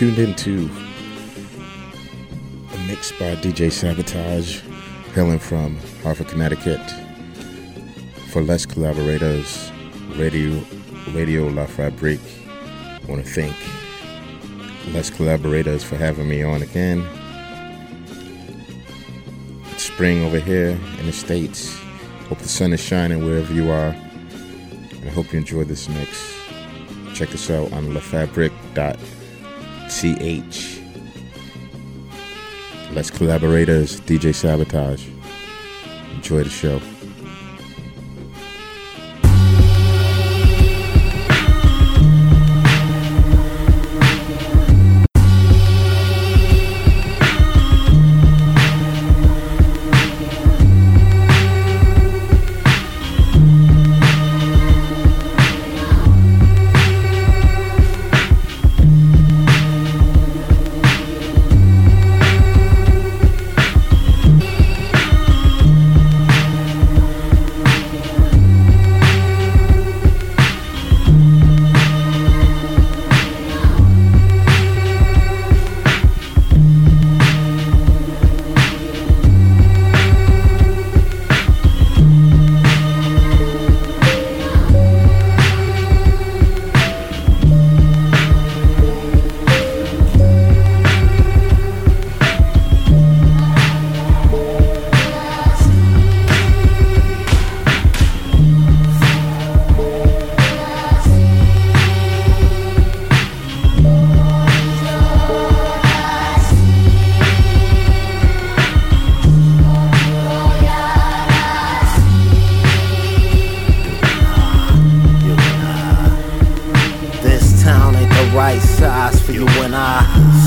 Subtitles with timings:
[0.00, 0.70] tuned into
[2.72, 4.62] a mix by DJ Sabotage,
[5.12, 6.80] hailing from Hartford, Connecticut.
[8.30, 9.70] For less collaborators,
[10.16, 10.58] Radio
[11.12, 12.18] Radio La Fabrique.
[12.56, 13.54] I want to thank
[14.94, 17.06] less collaborators for having me on again.
[19.72, 21.78] It's spring over here in the States.
[22.30, 23.90] Hope the sun is shining wherever you are.
[23.90, 26.34] And I hope you enjoy this mix.
[27.12, 27.92] Check us out on
[29.90, 30.80] lafabric.ch.
[32.94, 35.06] Let's collaborators, DJ Sabotage.
[36.14, 36.80] Enjoy the show.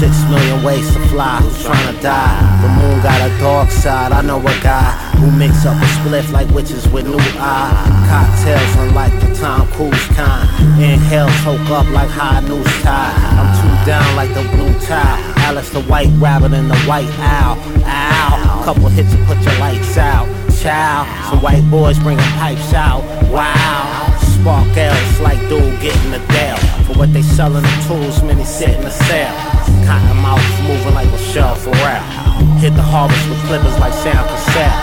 [0.04, 2.60] Six million ways to fly, who's trying to die?
[2.62, 6.30] The moon got a dark side, I know a guy who mix up a spliff
[6.34, 7.72] like witches with new eye.
[8.12, 10.44] Cocktails unlike the Tom Cruise kind.
[10.76, 13.16] Inhale, choke up like high news tie.
[13.16, 15.24] I'm too down like the blue tie.
[15.38, 17.56] Alice the white rabbit and the white owl.
[17.86, 20.28] Ow, couple hits and put your lights out.
[20.60, 23.04] Chow, some white boys bringing pipes out.
[23.32, 26.58] Wow Sparkles like dude getting a deal.
[26.88, 29.53] For what they selling the tools, many sit in the cell.
[29.86, 32.02] Cotton mouth moving like Michelle Pharrell.
[32.60, 34.76] Hit the harvest with flippers like Sam Cassette.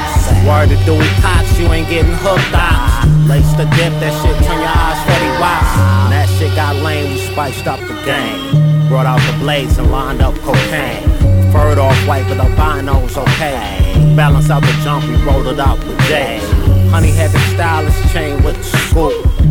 [0.46, 3.04] Word to Dewey Cox, you ain't getting hooked up.
[3.28, 5.64] Lace the dip, that shit turn your eyes steady wide.
[6.04, 8.88] When That shit got lame, we spiced up the game.
[8.88, 11.08] Brought out the blades and lined up cocaine.
[11.52, 14.14] Furred off white, but albinos okay.
[14.16, 16.38] Balance out the jump, we rolled it out with J.
[16.90, 19.29] Honey had the stylist chain with the scoop.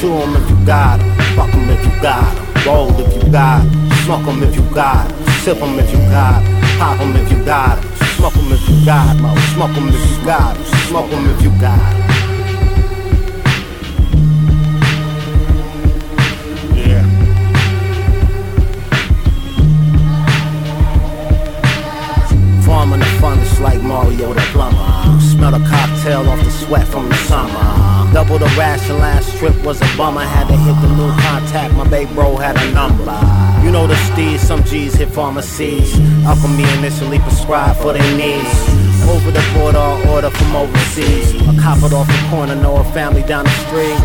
[0.00, 1.10] Sue them if you got them.
[1.36, 2.64] Fuck them if you got them.
[2.64, 3.90] Roll if you got them.
[4.06, 5.28] Smoke them if you got them.
[5.42, 6.78] Sip them if you got them.
[6.78, 7.96] Pop them if you got them.
[8.16, 9.36] Smoke them if you got them.
[9.52, 10.64] Smoke them if you got them.
[10.88, 12.08] Smoke them if you got them.
[22.64, 25.20] Farming the fungus like Mario the plumber.
[25.20, 27.89] Smell the cocktail off the sweat from the summer.
[28.12, 30.22] Double the ration last trip was a bummer.
[30.22, 33.04] Had to hit the new contact, my baby bro had a number.
[33.64, 35.94] You know the steez, some G's hit pharmacies.
[36.26, 38.50] Alchemy initially prescribed for their needs.
[39.08, 41.34] Over the border, order from overseas.
[41.46, 44.00] I cop it off the corner, know a family down the street.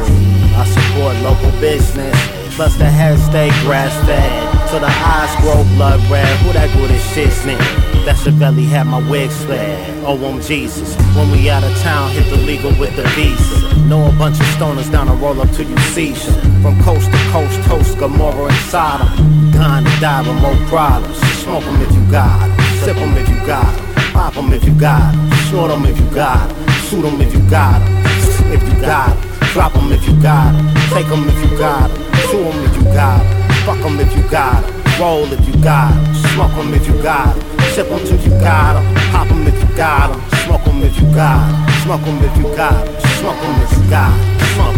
[0.53, 2.15] I support local business.
[2.55, 4.69] Plus the head stay grass fed.
[4.69, 6.27] So the eyes grow blood red.
[6.39, 8.05] Who that good as shit, nigga?
[8.05, 9.59] That Chevelli had my wig split.
[10.05, 10.95] Oh, I'm Jesus.
[11.15, 13.64] When we out of town, hit the legal with the visa.
[13.87, 16.33] Know a bunch of stoners down to roll up to you seizure.
[16.63, 19.07] From coast to coast, toast Gomorrah and Sodom.
[19.51, 21.17] Gone to die with more problems.
[21.43, 22.51] Smoke them if you got them.
[22.81, 24.11] Sip them if you got them.
[24.11, 25.29] Pop them if you got them.
[25.51, 26.67] Short them if you got them.
[26.89, 28.51] Shoot them if you got them.
[28.51, 29.49] If you got them.
[29.53, 30.65] Drop them if you got them.
[30.89, 32.03] Take them if you got them.
[32.31, 33.51] Chew them if you got them.
[33.69, 34.99] Fuck them if you got them.
[34.99, 36.15] Roll if you got them.
[36.33, 37.59] Smoke them if you got them.
[37.75, 38.95] Sip them till you got them.
[39.13, 40.19] Pop them if you got them.
[40.41, 41.81] Smoke them if you got them.
[41.85, 43.04] Smoke them if you got them.
[43.19, 43.35] Smoke
[43.71, 44.39] you got them.
[44.55, 44.74] Smoke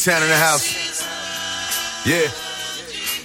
[0.00, 1.04] Town in the house.
[2.08, 2.32] Yeah.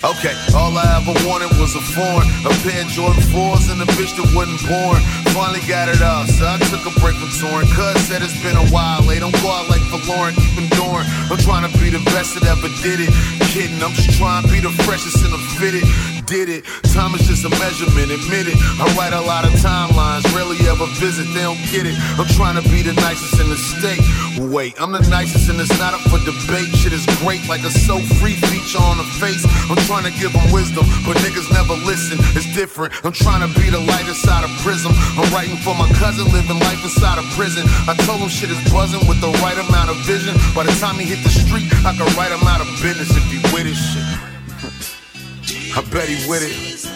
[0.04, 3.88] Okay, all I ever wanted was a foreign, a pair of Jordan 4s and a
[3.96, 5.00] bitch that wasn't born.
[5.32, 7.72] Finally got it off, so I took a break from touring.
[7.72, 11.08] Cuz said it's been a while, they don't go out like Lauren, keep enduring.
[11.32, 13.12] I'm trying to be the best that ever did it.
[13.56, 15.88] Kidding, I'm just trying to be the freshest and the fitted.
[16.26, 18.58] Did it, time is just a measurement, admit it.
[18.82, 21.94] I write a lot of timelines, rarely ever visit, they don't get it.
[22.18, 24.02] I'm trying to be the nicest in the state.
[24.50, 26.74] Wait, I'm the nicest and it's not up for debate.
[26.82, 29.46] Shit is great, like a so free feature on the face.
[29.70, 32.18] I'm trying to give them wisdom, but niggas never listen.
[32.34, 32.98] It's different.
[33.06, 34.98] I'm trying to be the light inside a prism.
[35.22, 37.70] I'm writing for my cousin, living life inside a prison.
[37.86, 40.34] I told him shit is buzzing with the right amount of vision.
[40.58, 43.26] By the time he hit the street, I could write him out of business if
[43.30, 44.15] he with his shit.
[45.78, 46.95] I bet he with it.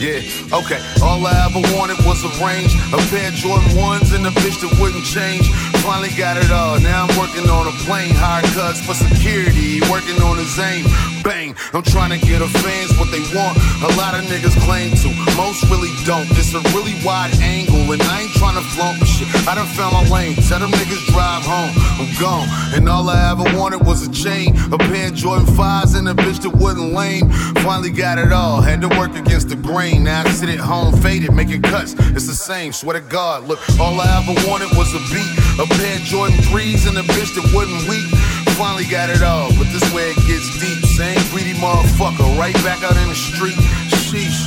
[0.00, 0.18] Yeah,
[0.50, 0.82] okay.
[1.06, 4.58] All I ever wanted was a range, a pair of Jordan 1s and a bitch
[4.66, 5.46] that wouldn't change.
[5.86, 6.80] Finally got it all.
[6.82, 10.82] Now I'm working on a plane, hire cuts for security, working on his aim.
[11.22, 13.54] Bang, I'm trying to get a fans what they want.
[13.86, 15.08] A lot of niggas claim to,
[15.38, 16.26] most really don't.
[16.34, 19.30] It's a really wide angle, and I ain't trying to flaunt the shit.
[19.46, 20.34] I done found my lane.
[20.50, 21.70] Tell them niggas drive home.
[22.02, 25.94] I'm gone, and all I ever wanted was a chain, a pair of Jordan 5s
[25.94, 27.30] and a bitch that wouldn't lame.
[27.62, 28.60] Finally got it all.
[28.60, 29.83] Had to work against the grain.
[29.92, 31.92] Now I sit at home faded, making cuts.
[32.16, 33.44] It's the same, swear to God.
[33.44, 35.28] Look, all I ever wanted was a beat,
[35.60, 38.08] a pair of Jordan 3s, and a bitch that wasn't weak.
[38.56, 40.80] Finally got it all, but this way it gets deep.
[40.96, 43.60] Same greedy motherfucker, right back out in the street.
[44.08, 44.40] Sheesh.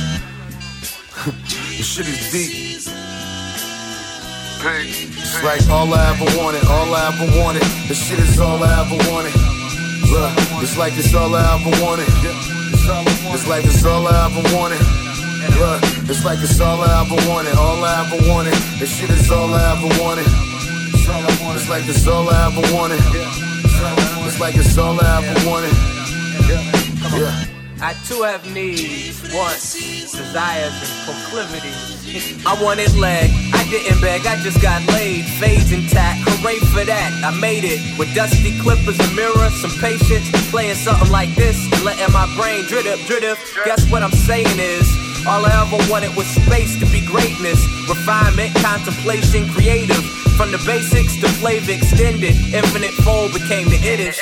[1.78, 2.50] this shit is deep.
[4.58, 7.62] It's like all I ever wanted, all I ever wanted.
[7.86, 9.38] This shit is all I ever wanted.
[10.10, 10.34] Look,
[10.66, 12.10] it's like it's all I ever wanted.
[12.10, 15.07] It's like it's all I ever wanted.
[15.38, 18.54] Look, it's like it's all I ever wanted, all I ever wanted.
[18.78, 20.26] This shit is all I ever wanted.
[20.26, 23.00] It's like it's all I ever wanted.
[24.26, 25.74] It's like it's all I ever wanted.
[27.14, 27.44] Yeah.
[27.80, 29.74] I too have needs, wants,
[30.10, 32.44] desires, and proclivities.
[32.44, 35.24] I wanted leg, I didn't beg, I just got laid.
[35.38, 37.78] Fades intact, hooray for that, I made it.
[37.96, 40.26] With dusty clippers, a mirror, some patience.
[40.50, 43.38] Playing something like this, letting my brain drip, drip.
[43.64, 44.88] Guess what I'm saying is.
[45.28, 50.00] All I ever wanted was space to be greatness, refinement, contemplation, creative.
[50.40, 54.16] From the basics to flavor extended, infinite fold became the itish.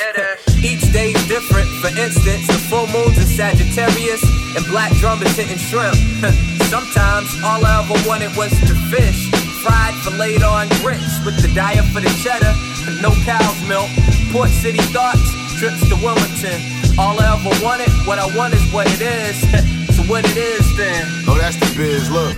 [0.59, 1.71] Each day's different.
[1.79, 4.19] For instance, the full moon's in Sagittarius,
[4.59, 5.95] and black drummers hitting shrimp.
[6.67, 9.31] Sometimes all I ever wanted was to fish,
[9.63, 12.51] fried, filleted on grits with the diet for the cheddar,
[12.99, 13.87] no cow's milk.
[14.35, 15.23] Port City thoughts,
[15.55, 16.59] trips to Wilmington.
[16.99, 19.39] All I ever wanted, what I want is what it is.
[20.07, 21.03] what it is then?
[21.27, 22.09] Oh, that's the biz.
[22.09, 22.35] Look,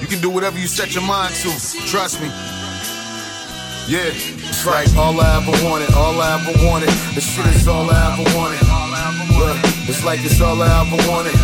[0.00, 1.50] you can do whatever you set your mind to.
[1.86, 2.28] Trust me.
[3.90, 6.90] Yeah, it's like all I ever wanted, all I ever wanted.
[7.14, 8.62] This shit is all I ever wanted.
[9.34, 9.56] Look,
[9.88, 11.34] it's like it's all I ever wanted.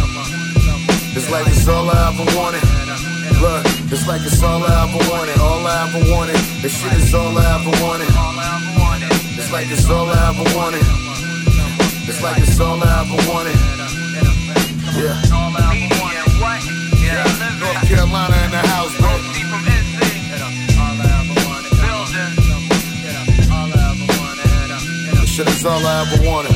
[1.17, 2.63] It's like it's all I ever wanted.
[3.41, 6.37] Look, it's like it's all I ever wanted, all I ever wanted.
[6.63, 8.11] This shit is all I ever wanted.
[9.39, 10.87] It's like it's all I ever wanted.
[12.07, 13.57] It's like it's all I ever wanted.
[15.01, 15.34] Yeah.
[17.85, 19.11] North Carolina in the house, bro.
[19.21, 19.29] This
[23.29, 23.89] shit is all I
[24.25, 25.27] wanna hit up.
[25.27, 26.53] Shut us all I ever wanted.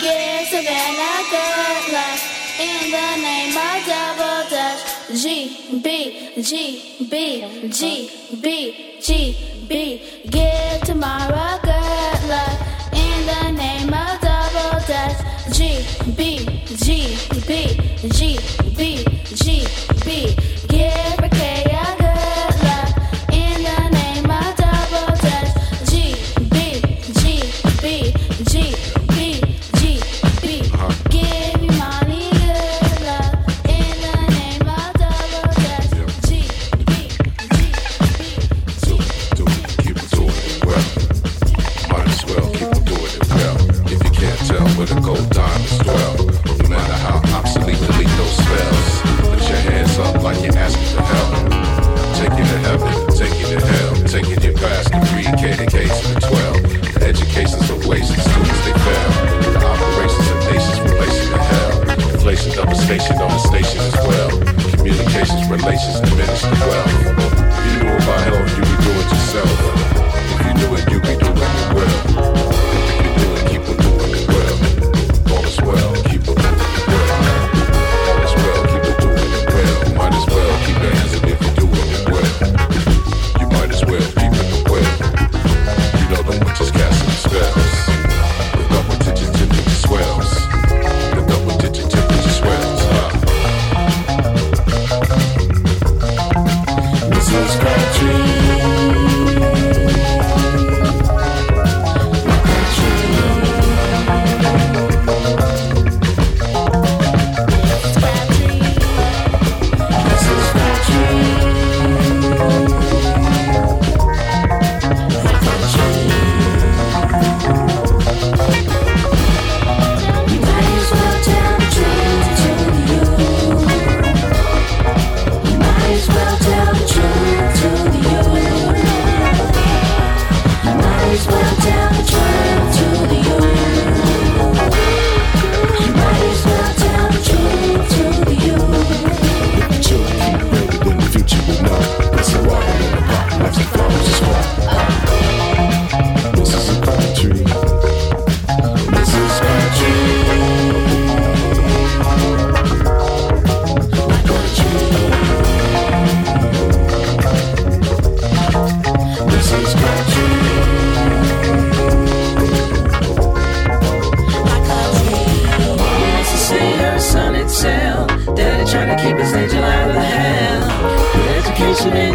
[0.00, 2.20] Give Savannah good luck
[2.58, 4.91] in the name of double dutch.
[5.10, 9.36] G B G B G B G
[9.68, 10.02] B.
[10.30, 12.58] Give tomorrow good luck
[12.92, 15.18] in the name of double dutch.
[15.52, 15.84] G
[16.16, 17.16] B G
[17.46, 17.76] B
[18.08, 18.38] G
[18.76, 19.04] B
[19.34, 19.66] G
[20.04, 20.36] B.
[20.68, 21.41] Give
[44.86, 46.16] can't the gold diamonds dwell,
[46.58, 48.90] no matter how obsolete, delete those spells.
[49.30, 51.30] Put your hands up like you're asking for help.
[52.18, 55.86] Take you to heaven, take you to hell, taking you past the pre-K to K
[55.86, 56.98] to the 12.
[56.98, 59.10] The educations of waste and students they fail.
[59.54, 61.72] The operations of nations replacing the hell.
[62.14, 64.30] Inflation devastation on the station as well.
[64.74, 65.91] Communications, relations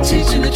[0.08, 0.47] teaching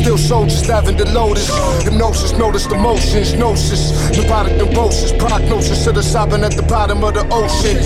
[0.00, 1.48] still soldiers, the lotus.
[1.84, 3.92] Hypnosis, notice the motions, gnosis.
[4.16, 7.76] Neurotic neurosis, prognosis to the sobbing at the bottom of the ocean.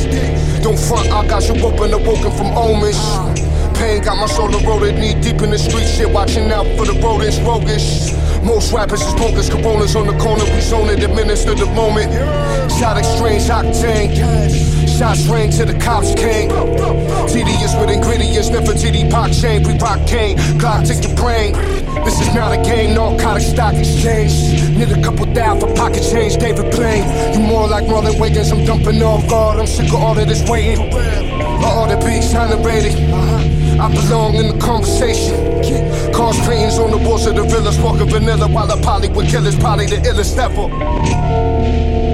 [0.62, 2.98] Don't front, I got you open, awoken from omens.
[3.76, 6.94] Pain got my soul eroded, knee deep in the street shit, watching out for the
[7.02, 8.12] rodents, roguish.
[8.44, 12.12] Most rappers is bogus, coronas on the corner, we zone it, administer the moment.
[12.78, 14.74] Shot exchange, octane.
[14.98, 16.50] Shots rang to the cops came.
[17.26, 20.36] Tedious with ingredients, never TD pop chain, pre rock cane.
[20.60, 21.52] Glock take your brain.
[22.04, 24.32] This is not a game, narcotic stock exchange.
[24.76, 27.04] Need a couple down for pocket change, David Blaine.
[27.34, 30.48] You more like Marlon Wiggins, I'm dumping off guard, I'm sick of all of this
[30.48, 30.92] waiting.
[31.64, 32.92] All the beats celebrated.
[33.10, 33.54] Uh-huh.
[33.84, 35.34] I belong in the conversation.
[36.12, 38.76] Cars paintings on the walls of the villas, walking vanilla while the
[39.14, 42.13] with killers, probably the illest ever.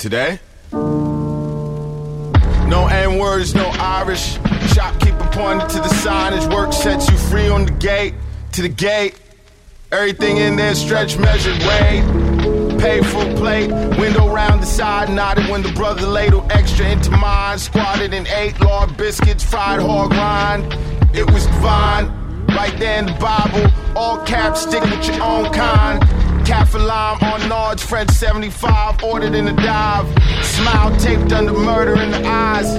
[0.00, 0.40] Today?
[0.72, 4.38] No N words, no Irish.
[4.72, 6.52] Shopkeeper pointed to the signage.
[6.52, 8.14] Work sets you free on the gate.
[8.52, 9.20] To the gate.
[9.92, 12.02] Everything in there stretch measured weight.
[12.80, 13.70] Pay full plate.
[13.98, 15.10] Window round the side.
[15.10, 17.58] Nodded when the brother ladle extra into mine.
[17.58, 20.72] Squatted and ate lard biscuits, fried hog rind.
[21.14, 22.06] It was divine.
[22.46, 23.70] Right there in the Bible.
[23.94, 26.02] All caps stick with your own kind.
[26.50, 30.04] Cat lime on Nard's French 75, ordered in a dive.
[30.44, 32.74] Smile taped under murder in the eyes.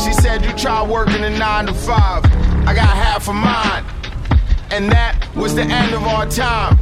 [0.00, 2.24] She said, You try working a 9 to 5.
[2.24, 3.84] I got half of mine.
[4.70, 6.78] And that was the end of our time.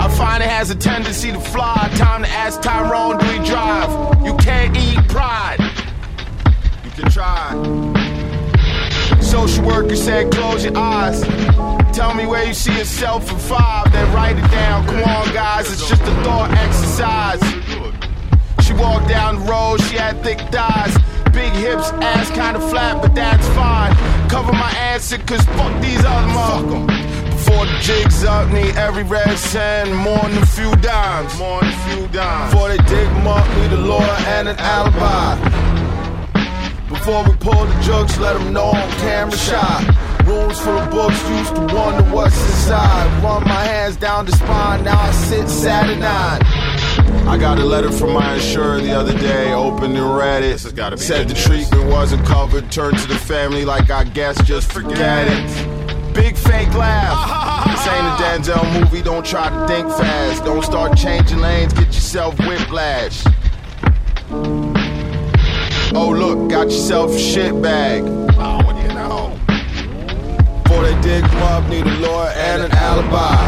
[0.00, 1.88] I find it has a tendency to fly.
[1.94, 3.88] Time to ask Tyrone, do he drive?
[4.24, 5.60] You can't eat pride.
[6.84, 7.52] You can try.
[9.20, 11.83] Social worker said, close your eyes.
[11.94, 14.84] Tell me where you see yourself in five, then write it down.
[14.84, 17.40] Come on, guys, it's just a thought exercise.
[18.66, 20.92] She walked down the road, she had thick thighs.
[21.32, 23.94] Big hips, ass kinda flat, but that's fine.
[24.28, 27.30] Cover my answer, cause fuck these other motherfuckers.
[27.30, 31.38] Before the jigs up, need every red cent, more than a few dimes.
[31.38, 32.52] More than a few dimes.
[32.52, 35.36] Before they dig them up, need a lawyer and an alibi.
[36.88, 40.03] Before we pull the jokes, let them know on camera shot.
[40.26, 43.22] Rooms full of books, used to wonder what's inside.
[43.22, 46.40] Run my hands down the spine, now I sit sad nine.
[47.28, 50.58] I got a letter from my insurer the other day, opened and read it.
[50.58, 56.14] Said the treatment wasn't covered, turned to the family like I guess just forget it.
[56.14, 57.42] Big fake laugh.
[57.74, 60.44] This ain't a Denzel movie, don't try to think fast.
[60.44, 63.24] Don't start changing lanes, get yourself whiplash.
[65.96, 68.04] Oh, look, got yourself a shit bag.
[70.74, 73.38] Before they dig them up, need a lawyer and an alibi.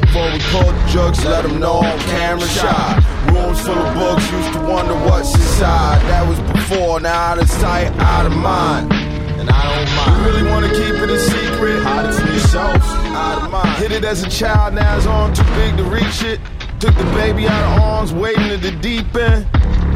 [0.00, 3.02] Before we pull the drugs, let them know on camera shot.
[3.32, 6.02] Rooms full of books, used to wonder what's inside.
[6.02, 8.92] That was before, now out of sight, out of mind.
[9.40, 10.26] And I don't mind.
[10.26, 11.76] You really wanna keep it a secret?
[11.78, 12.82] It from yourself,
[13.16, 13.78] out of mind.
[13.78, 16.40] Hit it as a child, now it's on too big to reach it.
[16.78, 19.46] Took the baby out of arms, waiting at the deep end.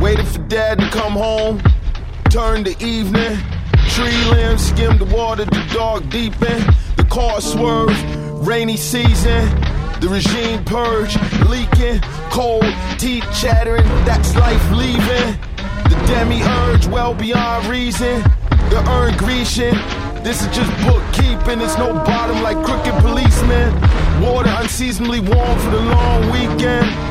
[0.00, 1.60] Waited for dad to come home.
[2.30, 3.36] Turned the evening.
[3.94, 6.64] Tree limbs skim the water, the dark deepened.
[6.96, 7.98] The car swerved,
[8.46, 9.48] rainy season.
[10.00, 11.16] The regime purge,
[11.48, 12.00] leaking,
[12.30, 12.64] cold,
[12.98, 13.86] teeth chattering.
[14.04, 15.38] That's life leaving.
[15.90, 18.22] The demiurge, well beyond reason.
[18.70, 19.74] The urn Grecian.
[20.22, 21.60] This is just bookkeeping.
[21.60, 23.74] It's no bottom like crooked policemen.
[24.22, 27.09] Water unseasonably warm for the long weekend.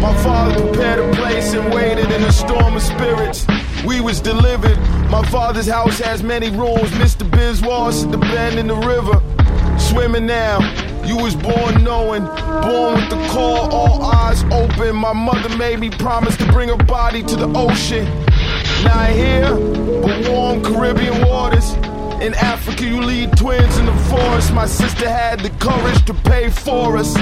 [0.00, 3.46] My father prepared a place and waited in a storm of spirits.
[3.86, 4.78] We was delivered.
[5.10, 6.90] My father's house has many rooms.
[6.92, 7.28] Mr.
[7.28, 9.20] Biswas at the bend in the river.
[9.78, 10.58] Swimming now.
[11.04, 14.96] You was born knowing, born with the call, all eyes open.
[14.96, 18.06] My mother made me promise to bring her body to the ocean.
[18.84, 19.54] Not here,
[20.00, 21.74] but warm Caribbean waters.
[22.22, 24.54] In Africa, you lead twins in the forest.
[24.54, 27.14] My sister had the courage to pay for us.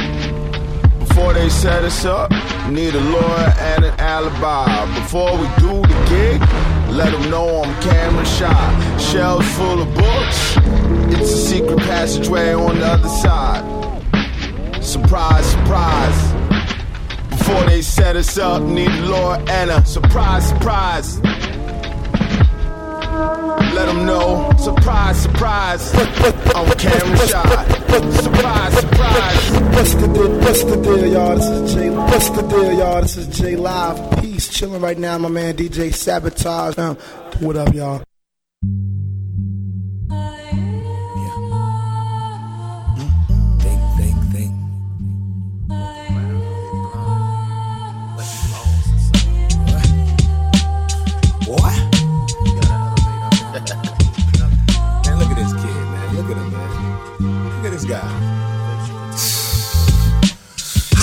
[1.15, 2.31] Before they set us up,
[2.71, 4.87] need a lawyer and an alibi.
[4.95, 6.41] Before we do the gig,
[6.91, 8.99] let them know I'm camera shot.
[8.99, 10.57] Shelves full of books,
[11.13, 13.63] it's a secret passageway on the other side.
[14.83, 16.33] Surprise, surprise.
[17.29, 21.21] Before they set us up, need a lawyer and a surprise, surprise.
[23.13, 25.95] Let them know, surprise, surprise.
[25.95, 27.69] I'm camera shot.
[28.23, 29.51] Surprise, surprise.
[29.75, 30.39] What's the deal?
[30.41, 31.37] What's the deal, y'all?
[31.37, 31.91] This is Jay.
[31.91, 33.03] What's the deal, y'all?
[33.03, 34.21] This is Jay Live.
[34.21, 35.19] Peace, chilling right now.
[35.19, 36.77] My man DJ Sabotage.
[37.41, 38.03] What up, y'all?
[57.63, 58.62] Look at this guy.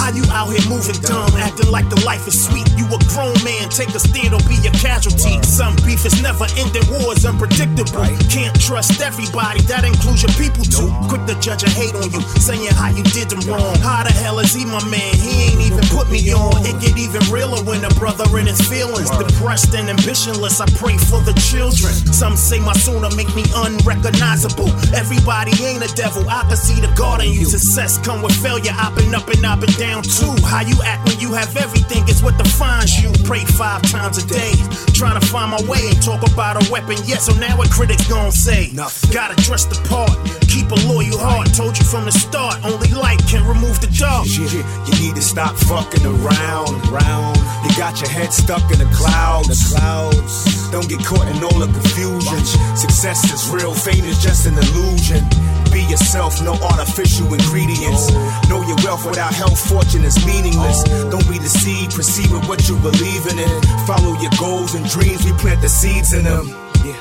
[0.10, 2.66] How you out here moving dumb, acting like the life is sweet?
[2.74, 5.38] You a grown man, take a stand or be a casualty.
[5.46, 8.10] Some beef is never ending, war is unpredictable.
[8.26, 10.90] Can't trust everybody, that includes your people too.
[11.14, 13.78] Quick to judge and hate on you, saying how you did them wrong.
[13.86, 15.14] How the hell is he my man?
[15.14, 16.58] He ain't even put me on.
[16.66, 19.14] It get even realer when a brother in his feelings.
[19.14, 21.94] Depressed and ambitionless, I pray for the children.
[22.10, 24.74] Some say my sooner make me unrecognizable.
[24.98, 27.46] Everybody ain't a devil, I can see the God in you.
[27.46, 30.34] Success come with failure, I've been up and I've been down too.
[30.46, 33.12] How you act when you have everything is what defines you.
[33.26, 34.54] Pray five times a day,
[34.94, 36.98] trying to find my way and talk about a weapon.
[37.06, 38.70] Yet, so now what critics gon' say?
[38.74, 39.12] Nothing.
[39.12, 40.14] Gotta dress the part,
[40.48, 41.54] keep a loyal heart.
[41.54, 44.28] Told you from the start, only light can remove the dark.
[44.30, 47.38] You need to stop fucking around, around.
[47.66, 50.70] You got your head stuck in the clouds, the clouds.
[50.70, 52.40] Don't get caught in all the confusion.
[52.78, 55.26] Success is real, fame is just an illusion.
[55.74, 58.14] Be yourself, no artificial ingredients.
[58.50, 60.84] Know your wealth without health, fortune is meaningless.
[61.10, 63.50] Don't be deceived, proceed with what you believe in it.
[63.88, 66.48] Follow your goals and dreams, we plant the seeds in them.
[66.86, 67.00] Yeah.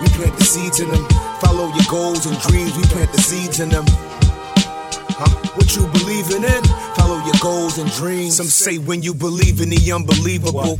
[0.00, 1.04] We plant the seeds in them.
[1.40, 3.84] Follow your goals and dreams, we plant the seeds in them.
[5.18, 5.28] Huh?
[5.56, 6.64] What you believing in?
[6.94, 8.36] Follow your goals and dreams.
[8.36, 10.78] Some say when you believe in the unbelievable.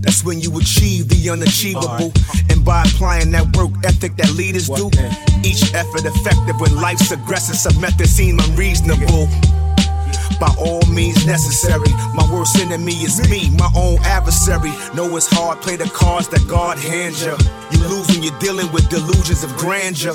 [0.00, 2.12] That's when you achieve the unachievable.
[2.48, 4.88] And by applying that work ethic that leaders do,
[5.44, 9.28] each effort effective when life's aggressive, some methods seem unreasonable.
[10.40, 11.92] By all means necessary.
[12.14, 14.72] My worst enemy is me, my own adversary.
[14.94, 17.36] Know it's hard, play the cards that God hands you.
[17.70, 20.14] You lose when you're dealing with delusions of grandeur.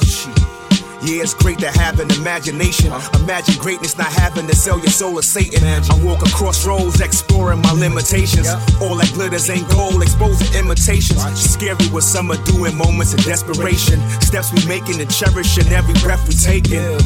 [1.06, 2.92] Yeah, it's great to have an imagination.
[3.22, 5.62] Imagine greatness not having to sell your soul to Satan.
[5.64, 8.48] I walk across roads exploring my limitations.
[8.82, 11.22] All that glitters ain't gold, exposing imitations.
[11.40, 14.00] Scary what some are doing, moments of desperation.
[14.22, 16.98] Steps we making and cherishing every breath we taking.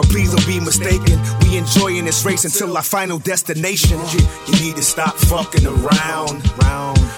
[0.00, 1.20] But please don't be mistaken.
[1.44, 4.00] We enjoying this race until our final destination.
[4.16, 6.40] You, you need to stop fucking around.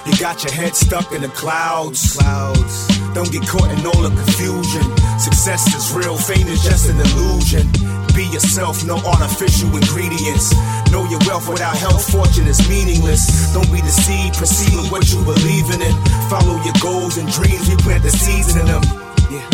[0.03, 2.19] You got your head stuck in the clouds.
[2.19, 2.89] Clouds.
[3.15, 4.83] Don't get caught in all the confusion.
[5.15, 7.71] Success is real, fame is just an illusion.
[8.19, 10.51] Be yourself, no artificial ingredients.
[10.91, 13.55] Know your wealth without health, fortune is meaningless.
[13.55, 15.95] Don't be deceived, proceed with what you believe in it.
[16.27, 18.83] Follow your goals and dreams, we plant the seeds in them.
[19.31, 19.47] Yeah.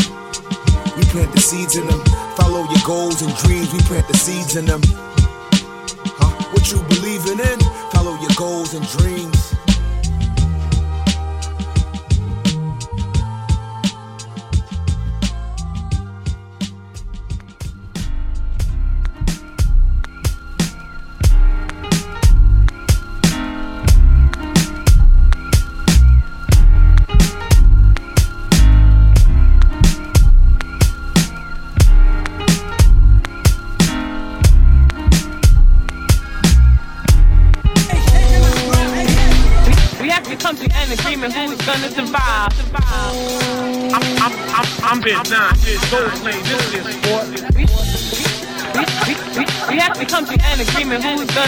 [0.96, 2.27] We plant the seeds in them.
[2.38, 4.80] Follow your goals and dreams, we plant the seeds in them.
[6.20, 6.30] Huh?
[6.52, 7.58] What you believing in?
[7.90, 9.67] Follow your goals and dreams.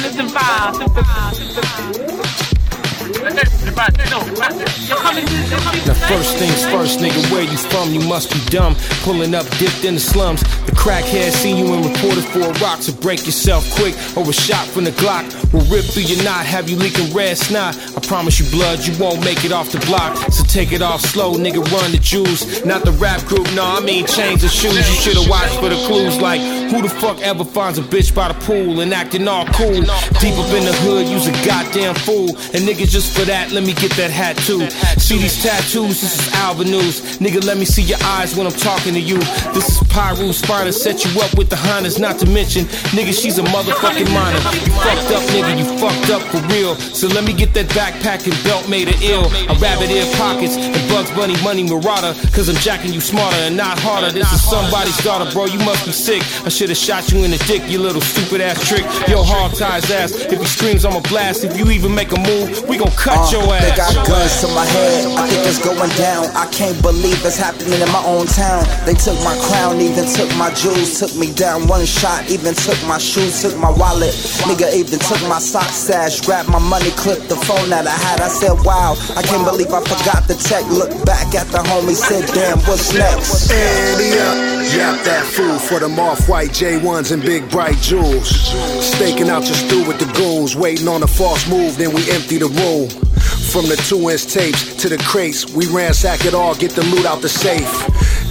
[0.03, 0.81] Gonna survive.
[5.87, 7.93] Now first things first, nigga, where you from?
[7.93, 8.77] You must be dumb.
[9.03, 10.43] Pulling up, dipped in the slums.
[10.67, 14.33] The crackhead seen you and reported for a rock, so break yourself quick or a
[14.33, 17.77] shot from the Glock will rip through your knot, have you leaking red snot.
[17.97, 20.17] I promise you blood, you won't make it off the block.
[20.33, 22.65] So take it off slow, nigga, run the juice.
[22.65, 24.75] Not the rap group, no, I mean change the shoes.
[24.75, 24.83] You
[25.13, 28.39] should've watched for the clues, like who the fuck ever finds a bitch by the
[28.41, 29.81] pool and acting all cool?
[30.21, 32.29] Deep up in the hood, you's a goddamn fool.
[32.55, 34.69] And nigga, just for that, let me get that hat too.
[34.99, 37.19] See these tattoos, this is Alba News.
[37.19, 39.19] Nigga, let me see your eyes when I'm talking to you.
[39.53, 43.39] This is Pyru Spider, set you up with the Hondas, not to mention, nigga, she's
[43.39, 44.39] a motherfucking minor.
[44.39, 46.75] You fucked up, nigga, you fucked up for real.
[46.77, 49.27] So let me get that backpack and belt made of ill.
[49.49, 52.13] A rabbit ear pockets and Bugs Bunny money marauder.
[52.33, 54.11] Cause I'm jacking you smarter and not harder.
[54.13, 55.47] This is somebody's daughter, bro.
[55.47, 56.23] You must be sick.
[56.45, 58.85] I should've shot you in the dick, you little stupid ass trick.
[59.09, 60.13] Yo, hard ties ass.
[60.13, 61.45] If he screams, I'ma blast.
[61.45, 63.63] If you even make a move, we gon' cut Uh, your ass.
[63.65, 65.07] They got guns to my head.
[65.19, 66.27] I think it's going down.
[66.37, 68.65] I can't believe it's happening in my own town.
[68.85, 72.79] They took my crown, even took my jewels, took me down one shot, even took
[72.87, 74.13] my shoes, took my wallet.
[74.49, 78.21] Nigga even took my sock sash, grabbed my money, clipped the phone that I had.
[78.21, 80.67] I said, wow, I can't believe I forgot the tech.
[80.67, 83.49] Look back at the homie, said, damn, what's next?
[83.49, 84.35] Andy up,
[84.75, 88.29] yap that fool for them off-white J1s and big bright jewels.
[88.83, 92.39] Staking out your stew with the goons, waiting on a false move, then we empty
[92.39, 92.91] the room.
[93.55, 97.23] From the two-inch tapes to the crates, we ransack it all, get the loot out
[97.23, 97.71] the safe.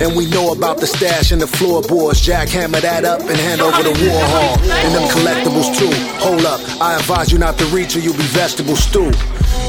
[0.01, 2.25] And we know about the stash and the floorboards.
[2.25, 4.57] Jackhammer that up and hand over the war hall.
[4.59, 5.91] And them collectibles too.
[6.23, 9.11] Hold up, I advise you not to reach or you'll be vegetable stew.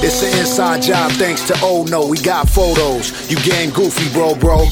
[0.03, 2.07] It's an inside job thanks to Oh No.
[2.07, 3.31] We got photos.
[3.31, 4.67] You gang goofy, bro, bro.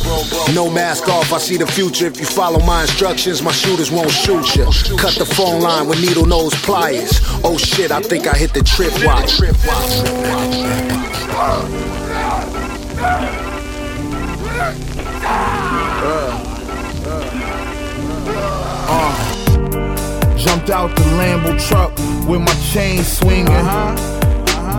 [0.54, 2.06] No mask off, I see the future.
[2.06, 4.64] If you follow my instructions, my shooters won't shoot you.
[4.96, 7.20] Cut the phone line with needle nose pliers.
[7.44, 9.38] Oh shit, I think I hit the trip watch.
[15.30, 16.32] Uh,
[18.28, 21.92] uh, uh, jumped out the Lambo truck
[22.28, 23.46] with my chain swinging.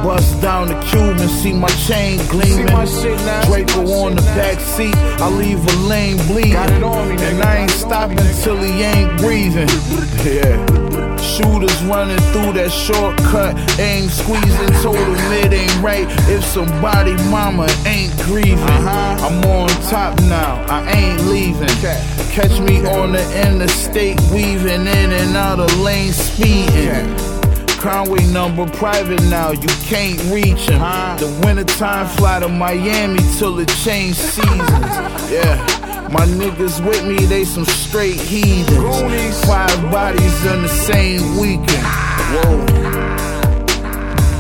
[0.04, 2.68] Bust down the Cuban, see my chain gleaming.
[2.68, 6.56] Draco on the back seat, I leave a lane bleeding.
[6.56, 9.70] And I ain't stopping till he ain't breathing.
[10.20, 10.99] Yeah.
[11.22, 17.68] Shooters running through that shortcut, ain't squeezing, told them it ain't right if somebody mama
[17.86, 18.58] ain't grieving.
[18.58, 21.68] huh I'm on top now, I ain't leaving.
[22.32, 27.16] Catch me on the interstate, weaving in and out of lanes, speeding.
[27.80, 30.82] Conway number private now, you can't reach him.
[30.82, 31.18] Uh-huh.
[31.18, 34.60] The wintertime fly to Miami till it change seasons.
[35.30, 35.79] Yeah.
[36.12, 39.46] My niggas with me, they some straight heathens.
[39.46, 41.86] Five bodies in the same weekend.
[42.34, 42.66] Whoa.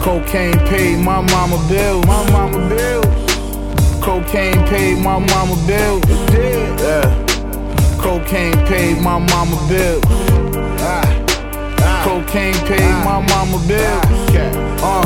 [0.01, 2.05] Cocaine paid my mama bills.
[2.07, 3.05] My mama bills.
[4.03, 6.03] Cocaine paid my mama bills.
[6.81, 7.05] Yeah.
[8.01, 10.03] Cocaine paid my mama bills.
[10.81, 11.05] Ah.
[12.03, 14.05] Cocaine paid my mama bills.
[14.81, 15.05] Uh.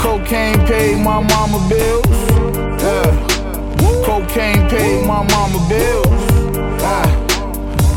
[0.00, 2.82] Cocaine paid my mama bills.
[2.82, 3.29] Yeah.
[4.04, 6.06] Cocaine paid my mama bills.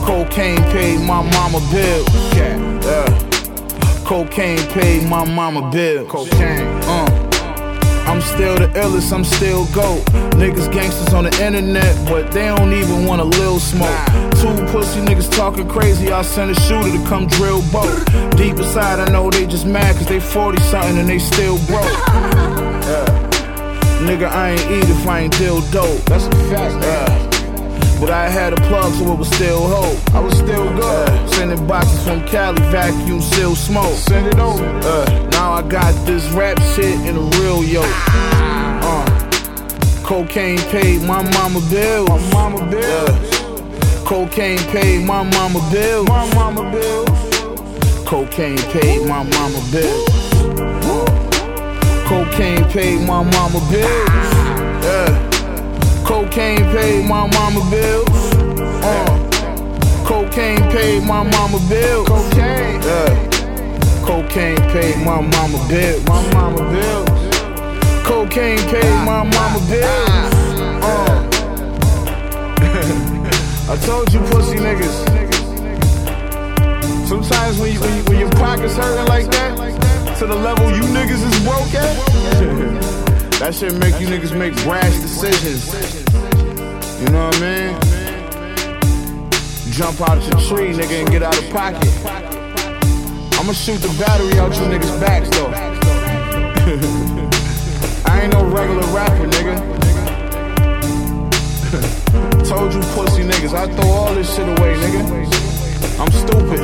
[0.05, 2.05] Cocaine paid my mama bill.
[2.35, 3.07] Yeah.
[4.05, 6.05] Cocaine paid my mama bill.
[6.07, 6.67] Cocaine.
[6.83, 7.29] Uh.
[8.05, 10.03] I'm still the illest, I'm still GOAT.
[10.35, 14.05] Niggas gangsters on the internet, but they don't even want a little smoke.
[14.41, 18.05] Two pussy niggas talking crazy, I'll send a shooter to come drill boat.
[18.35, 21.83] Deep inside, I know they just mad cause they 40 something and they still broke.
[22.83, 23.32] Yeah.
[24.03, 26.01] Nigga, I ain't eat if I ain't deal dope.
[26.05, 27.99] That's a fact, yeah.
[28.01, 30.13] But I had a plug, so it was still hope.
[30.13, 31.09] I was still good.
[31.09, 33.95] Uh, sending boxes from Cali, vacuum, still smoke.
[33.95, 34.65] Send it over.
[34.65, 37.85] Uh, now I got this rap shit in a real yoke.
[38.83, 39.05] Uh,
[40.03, 42.09] cocaine paid my mama bills.
[42.09, 43.09] My mama bills.
[43.09, 46.09] Uh, cocaine paid my mama bills.
[46.09, 48.05] My mama bills.
[48.05, 50.22] Cocaine paid my mama bills.
[52.07, 54.09] Cocaine paid my mama bills.
[54.83, 55.09] Yeah.
[56.05, 58.09] Cocaine paid my mama bills.
[58.83, 59.17] Uh,
[60.05, 62.07] cocaine paid my mama bills.
[62.07, 62.81] Cocaine.
[62.81, 63.29] Yeah.
[64.05, 66.03] Cocaine paid my mama bills.
[66.05, 67.09] My mama bills.
[68.05, 70.33] Cocaine paid my mama bills.
[70.83, 71.29] Uh.
[73.71, 75.23] I told you, pussy niggas.
[77.07, 79.82] Sometimes when, you, when, you, when your pockets hurting like that,
[80.23, 81.97] to the level you niggas is broke at.
[83.39, 85.67] That shit make you niggas make brash decisions.
[87.01, 87.75] You know what I mean?
[89.73, 91.89] Jump out of your tree, nigga, and get out of pocket.
[93.37, 95.51] I'ma shoot the battery out you niggas' backs, though.
[98.09, 99.59] I ain't no regular rapper, nigga.
[102.49, 105.03] Told you pussy niggas, I throw all this shit away, nigga.
[105.99, 106.61] I'm stupid.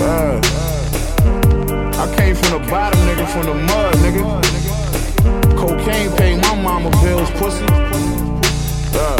[0.00, 0.63] uh.
[2.04, 4.22] I came from the bottom, nigga, from the mud, nigga.
[5.56, 7.64] Cocaine paid my mama bills, pussy.
[8.94, 9.16] Uh.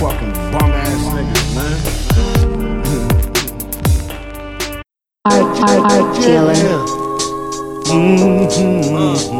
[0.00, 1.76] Fucking bum ass niggas, man.
[5.26, 6.56] Art, art, art dealer.
[9.26, 9.35] Yeah.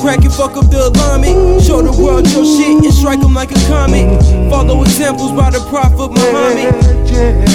[0.00, 1.62] Crack and fuck up the alignment.
[1.62, 4.06] Show the world your shit and strike 'em like a comet.
[4.50, 6.74] Follow examples by the Prophet Muhammad.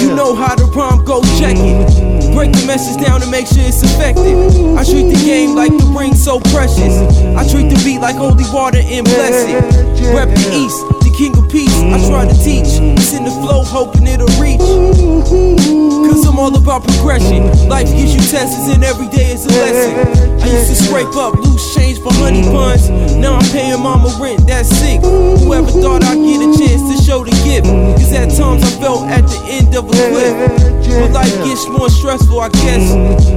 [0.00, 2.34] You know how the rhyme go, check it.
[2.34, 4.36] Break the message down to make sure it's effective.
[4.76, 6.94] I treat the game like the ring so precious.
[7.38, 9.62] I treat the beat like holy water and bless it.
[10.12, 10.78] Rep the East,
[11.16, 11.74] king of peace.
[11.94, 12.82] I try to teach.
[12.98, 14.58] It's in the flow, hoping it'll reach.
[14.60, 17.46] Cause I'm all about progression.
[17.68, 20.42] Life gives you tests and every day is a lesson.
[20.42, 22.90] I used to scrape up loose change for honey buns.
[23.16, 25.00] Now I'm paying mama rent, that's sick.
[25.00, 27.66] Whoever thought I'd get a chance to show the gift.
[27.66, 30.63] Cause at times I felt at the end of a cliff.
[30.94, 32.94] But life gets more stressful, I guess.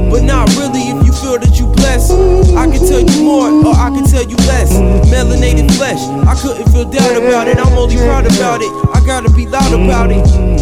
[0.09, 2.11] But not really if you feel that you blessed.
[2.55, 4.71] I can tell you more, or I can tell you less.
[5.09, 7.57] Melanated flesh, I couldn't feel doubt about it.
[7.57, 8.71] I'm only proud about it.
[8.95, 10.56] I gotta be loud about it.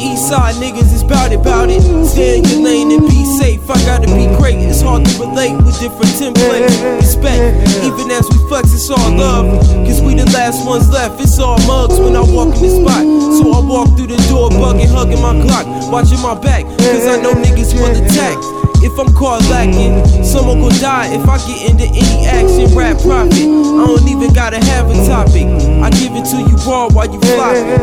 [0.00, 1.82] East side niggas is bout it, bout it.
[2.08, 3.60] Stay in your lane and be safe.
[3.68, 4.56] I gotta be great.
[4.56, 6.72] It's hard to relate with different templates.
[6.96, 9.60] Respect, even as we flex, it's all love.
[9.84, 11.20] Cause we the last ones left.
[11.20, 13.04] It's all mugs when I walk in the spot.
[13.36, 16.64] So I walk through the door, bugging, hugging my clock, watching my back.
[16.64, 18.59] Cause I know niggas will attack.
[18.82, 22.74] If I'm caught lacking, someone gon' die if I get into any action.
[22.76, 25.46] Rap profit, I don't even gotta have a topic.
[25.84, 27.80] I give it to you raw while you flopping.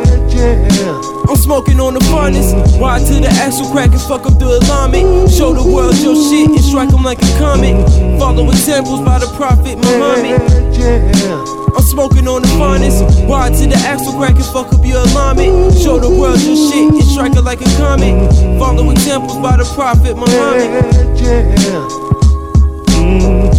[1.29, 2.55] I'm smoking on the finest.
[2.79, 5.29] Ride to the axle crack and fuck up the alignment.
[5.31, 7.75] Show the world your shit and strike 'em like a comet.
[8.19, 11.56] Follow examples by the Prophet Muhammad.
[11.77, 13.03] I'm smoking on the finest.
[13.29, 15.77] Ride to the axle crack and fuck up your alignment.
[15.77, 18.17] Show the world your shit and strike it like a comet.
[18.57, 20.89] Follow examples by the Prophet Muhammad.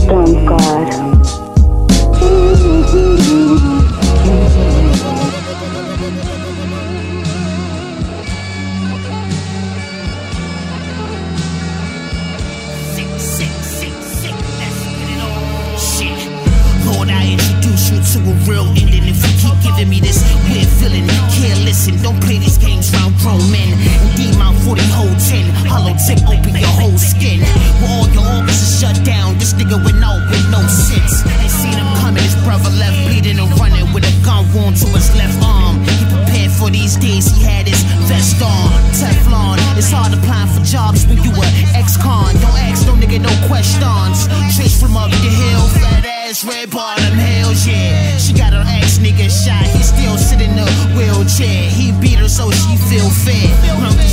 [0.08, 1.28] Dumb God.
[18.18, 20.18] to a real ending if you keep giving me this
[20.50, 21.06] weird feeling.
[21.38, 23.78] Can't listen, don't play these games round grown men.
[24.10, 27.40] Indeed, my 40 whole 10, hollow tip, open your whole skin.
[27.78, 31.22] Where all your organs are shut down, this nigga went out with no sense.
[31.38, 34.86] Ain't seen him coming, his brother left bleeding and running with a gun wound to
[34.98, 35.78] his left arm.
[35.86, 38.66] He prepared for these days, he had his vest on,
[38.98, 39.58] Teflon.
[39.78, 42.34] It's hard applying for jobs when you were ex-con.
[42.42, 44.26] Don't ask no nigga no questions.
[44.56, 48.18] Chase from up the hill, flat ass red bottom, hells yeah.
[48.18, 51.70] She got her ex nigga shot, he still sitting in a wheelchair.
[51.70, 54.07] He beat her so she feel fair.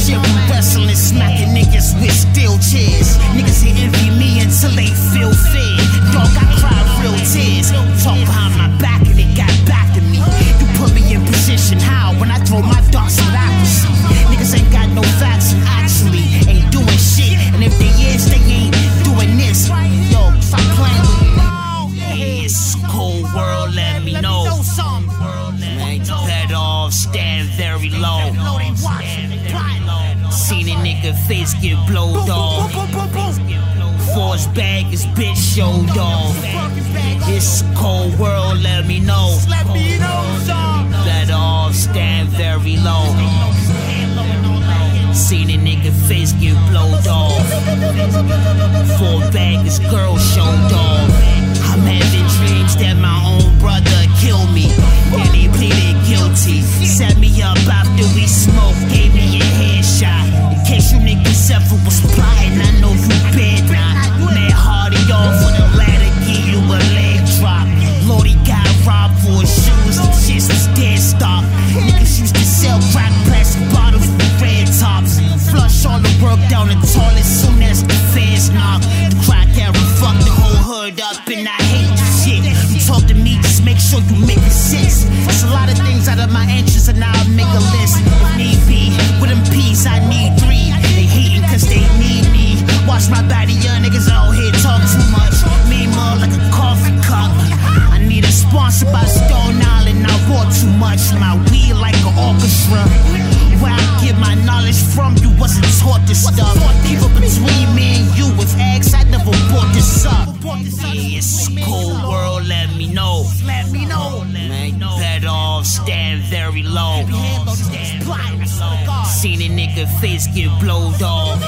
[119.86, 121.40] Seen face get blowed off.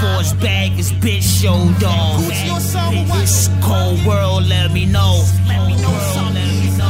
[0.00, 2.20] Force bag, his bitch showed off.
[2.28, 5.24] A cold world, let me know.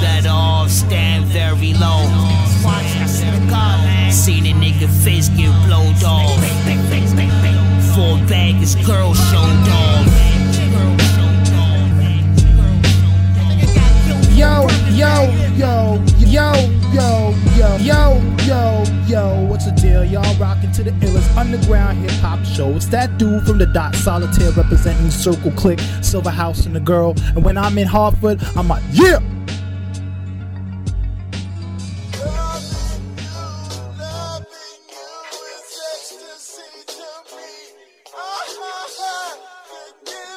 [0.00, 2.04] Better off stand very low.
[4.10, 6.38] Seen a nigga face get blowed off.
[7.94, 10.27] Four bag, his girl showed off.
[14.38, 15.24] Yo, yo,
[15.56, 16.52] yo, yo,
[16.92, 19.46] yo, yo, yo, yo, yo.
[19.50, 20.04] What's the deal?
[20.04, 22.68] Y'all rocking to the illest underground hip hop show.
[22.68, 27.16] It's that dude from the dot solitaire representing Circle Click, Silver House, and the girl.
[27.34, 29.18] And when I'm in Hartford, I'm like, yeah.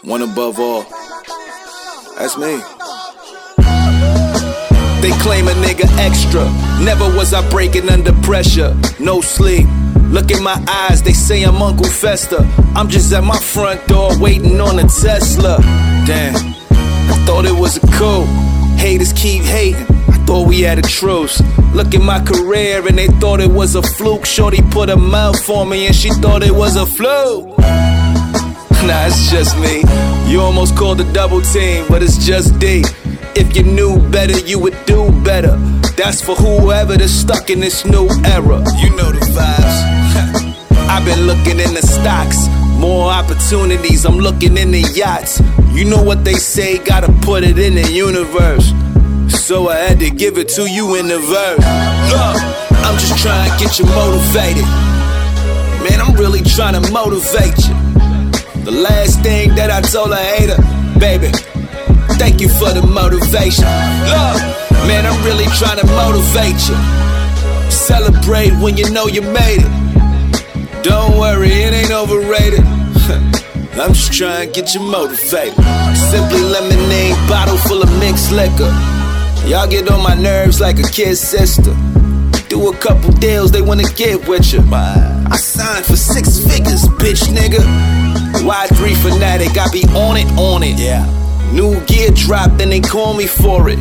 [0.01, 0.85] One above all.
[2.17, 2.80] That's me.
[5.01, 6.45] They claim a nigga extra.
[6.83, 8.75] Never was I breaking under pressure.
[8.99, 9.67] No sleep.
[10.11, 12.45] Look in my eyes, they say I'm Uncle Fester.
[12.75, 15.57] I'm just at my front door waiting on a Tesla.
[16.05, 18.25] Damn, I thought it was a coup.
[18.77, 19.87] Haters keep hating.
[20.09, 21.41] I thought we had a truce.
[21.73, 24.25] Look at my career and they thought it was a fluke.
[24.25, 27.57] Shorty put a mouth on me and she thought it was a fluke.
[28.81, 29.83] Nah, it's just me.
[30.25, 32.83] You almost called a double team, but it's just D.
[33.35, 35.55] If you knew better, you would do better.
[35.95, 38.59] That's for whoever that's stuck in this new era.
[38.81, 40.61] You know the vibes.
[40.89, 44.05] I've been looking in the stocks, more opportunities.
[44.05, 45.41] I'm looking in the yachts.
[45.71, 48.73] You know what they say, gotta put it in the universe.
[49.29, 51.65] So I had to give it to you in the verse.
[52.11, 52.37] Look,
[52.83, 54.65] I'm just trying to get you motivated.
[55.83, 57.75] Man, I'm really trying to motivate you.
[58.65, 60.57] The last thing that I told a hater,
[60.99, 61.31] baby,
[62.21, 63.65] thank you for the motivation.
[64.13, 64.37] Look,
[64.85, 66.77] man, I'm really trying to motivate you.
[67.71, 70.83] Celebrate when you know you made it.
[70.83, 72.59] Don't worry, it ain't overrated.
[73.81, 75.57] I'm just trying to get you motivated.
[76.13, 78.69] Simply lemonade, bottle full of mixed liquor.
[79.49, 81.73] Y'all get on my nerves like a kid sister.
[82.49, 84.61] Do a couple deals, they wanna get with you.
[84.71, 87.63] I signed for six figures, bitch nigga.
[88.45, 90.77] Y3 fanatic, I be on it, on it.
[90.77, 91.03] Yeah.
[91.53, 93.79] New gear dropped, then they call me for it.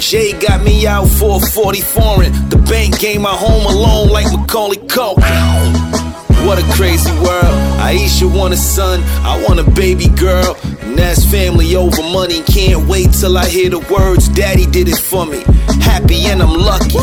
[0.00, 2.32] Jay got me out for a 40 foreign.
[2.48, 6.00] The bank gave my home alone like Macaulay Culkin.
[6.46, 7.44] What a crazy world.
[7.80, 10.56] Aisha want a son, I want a baby girl.
[10.80, 12.42] And that's family over money.
[12.42, 15.42] Can't wait till I hear the words, Daddy did it for me.
[15.82, 16.96] Happy and I'm lucky.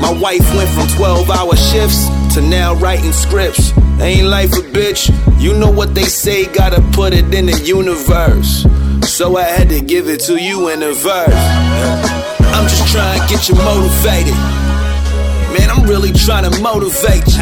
[0.00, 3.72] My wife went from 12 hour shifts to now writing scripts.
[4.00, 5.10] Ain't life a bitch?
[5.40, 8.64] You know what they say, gotta put it in the universe.
[9.02, 11.34] So I had to give it to you in a verse.
[12.54, 14.34] I'm just trying to get you motivated.
[15.54, 17.40] Man, I'm really trying to motivate you.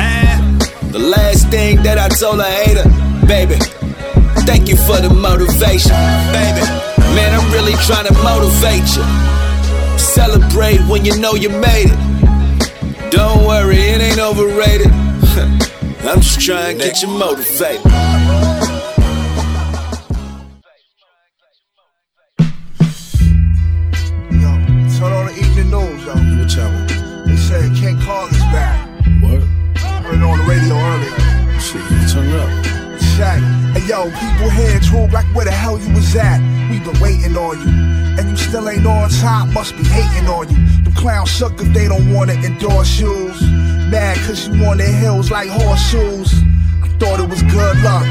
[0.90, 2.88] The last thing that I told a hater,
[3.26, 3.56] baby,
[4.46, 5.92] thank you for the motivation,
[6.32, 6.64] baby.
[7.14, 9.04] Man, I'm really trying to motivate you.
[9.98, 13.10] Celebrate when you know you made it.
[13.10, 14.88] Don't worry, it ain't overrated.
[16.08, 18.77] I'm just trying to get you motivated.
[26.48, 26.64] News, yo.
[26.64, 27.26] What channel?
[27.26, 28.88] They said King Kong is back.
[29.20, 29.42] What?
[30.02, 31.60] Heard it on the radio earlier.
[31.60, 32.98] Shit, you turn up.
[33.16, 33.40] Check.
[33.74, 36.40] Hey yo, people here true like where the hell you was at?
[36.70, 37.72] We been waiting on you.
[38.18, 40.82] And you still ain't on top, must be hating on you.
[40.82, 43.40] The clowns suck if they don't wanna endorse shoes.
[43.90, 46.32] Mad cause you on their heels like horseshoes.
[46.98, 48.04] Thought it was good luck.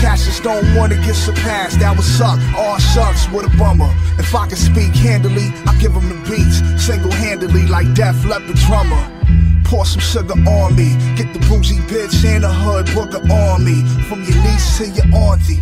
[0.00, 2.38] Cassius don't wanna get surpassed, that would suck.
[2.56, 3.88] All shucks, what a bummer.
[4.18, 6.60] If I could speak handily, I give them the beats.
[6.84, 9.00] Single handedly like Def Leppard drummer.
[9.64, 10.92] Pour some sugar on me.
[11.16, 13.82] Get the bougie bitch in the hood, book her on me.
[14.08, 15.60] From your niece to your auntie,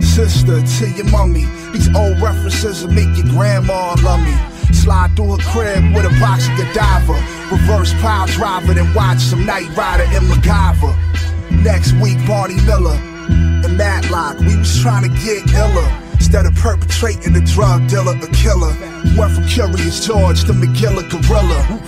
[0.00, 1.46] sister to your mummy.
[1.72, 4.34] These old references will make your grandma love me.
[4.74, 7.14] Slide through her crib with a box of Godiva.
[7.52, 11.13] Reverse pile driver, then watch some Knight Rider and MacGyver.
[11.62, 12.98] Next week, Barney Miller
[13.64, 14.38] and Matlock.
[14.40, 16.00] We was trying to get iller.
[16.14, 18.74] Instead of perpetrating a drug dealer, a killer.
[19.16, 21.80] Went from Curious George to Magilla Gorilla.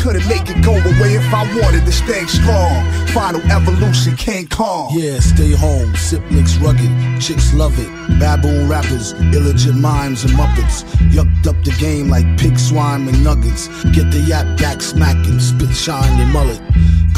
[0.00, 2.84] Couldn't make it go away if I wanted to stay strong.
[3.08, 4.90] Final evolution, King Kong.
[4.96, 5.94] Yeah, stay home.
[5.96, 6.90] Sip mix rugged.
[7.20, 7.88] Chicks love it.
[8.20, 10.84] Baboon rappers, illegit mimes and muppets.
[11.10, 13.66] Yucked up the game like pig swine and nuggets.
[13.90, 16.60] Get the yap back smacking, spit shine they mullet.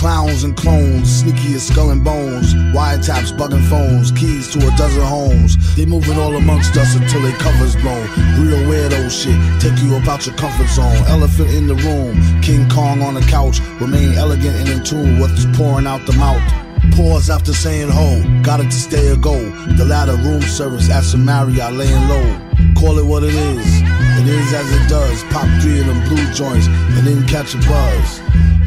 [0.00, 2.54] Clowns and clones, sneaky as skull and bones.
[2.72, 5.76] Wiretaps, bugging phones, keys to a dozen homes.
[5.76, 8.08] They moving all amongst us until they covers blown.
[8.40, 10.96] Real weirdo shit, take you up out your comfort zone.
[11.06, 13.60] Elephant in the room, King Kong on the couch.
[13.78, 16.40] Remain elegant and in tune with what's pouring out the mouth.
[16.96, 19.36] Pause after saying ho, got it to stay or go.
[19.76, 22.40] The latter room service at some Marriott laying low.
[22.74, 23.66] Call it what it is,
[24.16, 25.22] it is as it does.
[25.24, 28.20] Pop three of them blue joints and then catch a buzz.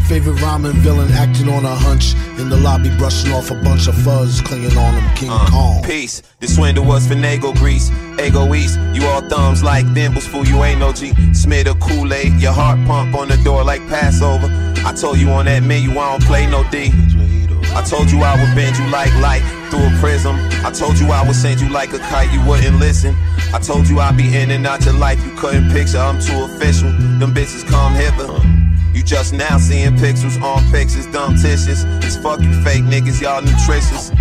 [0.07, 3.95] Favorite rhyming villain acting on a hunch in the lobby, brushing off a bunch of
[3.95, 5.81] fuzz, clinging on him, King uh, Kong.
[5.83, 6.21] Peace.
[6.39, 7.89] The swindle was finagle grease.
[8.19, 8.79] Ego East.
[8.93, 10.45] You all thumbs like thimbles, fool.
[10.45, 11.13] You ain't no G.
[11.33, 12.33] Smith or Kool Aid.
[12.41, 14.47] Your heart pump on the door like Passover.
[14.85, 16.91] I told you on that menu I don't play no D.
[17.75, 19.41] I told you I would bend you like light
[19.71, 20.35] through a prism.
[20.63, 23.15] I told you I would send you like a kite, you wouldn't listen.
[23.53, 25.97] I told you I'd be in and out your life, you couldn't picture.
[25.97, 26.91] I'm too official.
[26.91, 28.62] Them bitches come hither.
[28.93, 31.83] You just now seeing pixels on pictures, dumb tissues.
[32.05, 34.11] It's fucking fake niggas, y'all nutritious.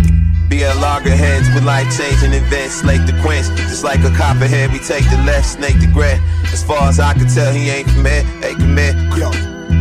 [0.49, 3.47] Be at loggerheads with life changing events, slake the quench.
[3.69, 6.19] Just like a copperhead, we take the left, snake the gray.
[6.51, 8.23] As far as I can tell, he ain't from here.
[8.41, 8.93] Hey, come here.
[9.17, 9.29] Yo,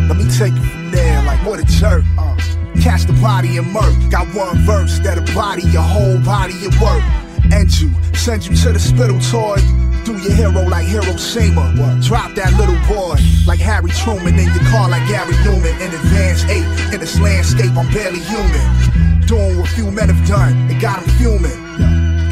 [0.09, 2.05] let me take it from there, like what a jerk.
[2.19, 2.37] Uh,
[2.83, 3.95] catch the body and murk.
[4.11, 7.03] Got one verse that'll body your whole body at work.
[7.53, 9.57] And you, send you to the spittle toy.
[10.05, 11.75] Do your hero like Hero Hiroshima.
[12.03, 15.79] Drop that little boy like Harry Truman in your car like Gary Numan.
[15.81, 19.23] In advance eight in this landscape, I'm barely human.
[19.27, 21.63] Doing what few men have done, it got him fuming.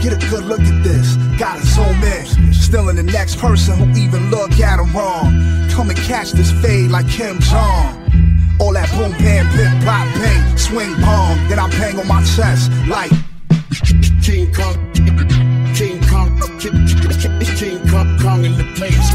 [0.03, 2.53] Get a good look at this, gotta zoom in.
[2.53, 5.31] Still in the next person who even look at him wrong.
[5.71, 7.95] Come and catch this fade like Kim Jong.
[8.59, 11.39] All that boom, bam, pip, pop, bang, swing, bomb.
[11.49, 13.13] Then I bang on my chest like
[14.23, 14.75] King Kong,
[16.61, 19.11] King, Kong, Kong in the place.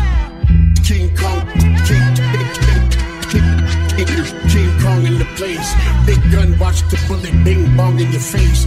[0.84, 1.46] King Kong,
[1.86, 2.16] King,
[3.30, 3.54] King,
[3.98, 5.76] King, King Kong in the place.
[6.08, 8.66] Big gun, watch the bullet, bing bong in your face.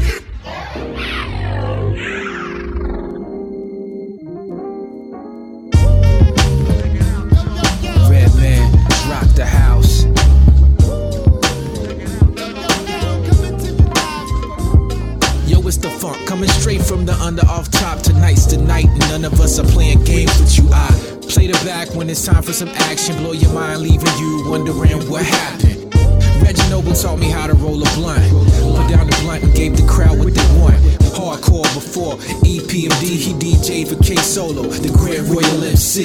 [16.68, 17.98] Straight from the under off top.
[18.00, 20.68] Tonight's the night, none of us are playing games with you.
[20.70, 20.88] I
[21.22, 23.16] play the back when it's time for some action.
[23.16, 25.94] Blow your mind, leaving you wondering what happened.
[26.42, 28.67] Reggie Noble taught me how to roll a blunt.
[28.88, 30.76] Down the blunt and gave the crowd what they want.
[31.12, 32.16] Hardcore before
[32.46, 36.04] EPMD, he DJ'd for K Solo, the Grand Royal MC.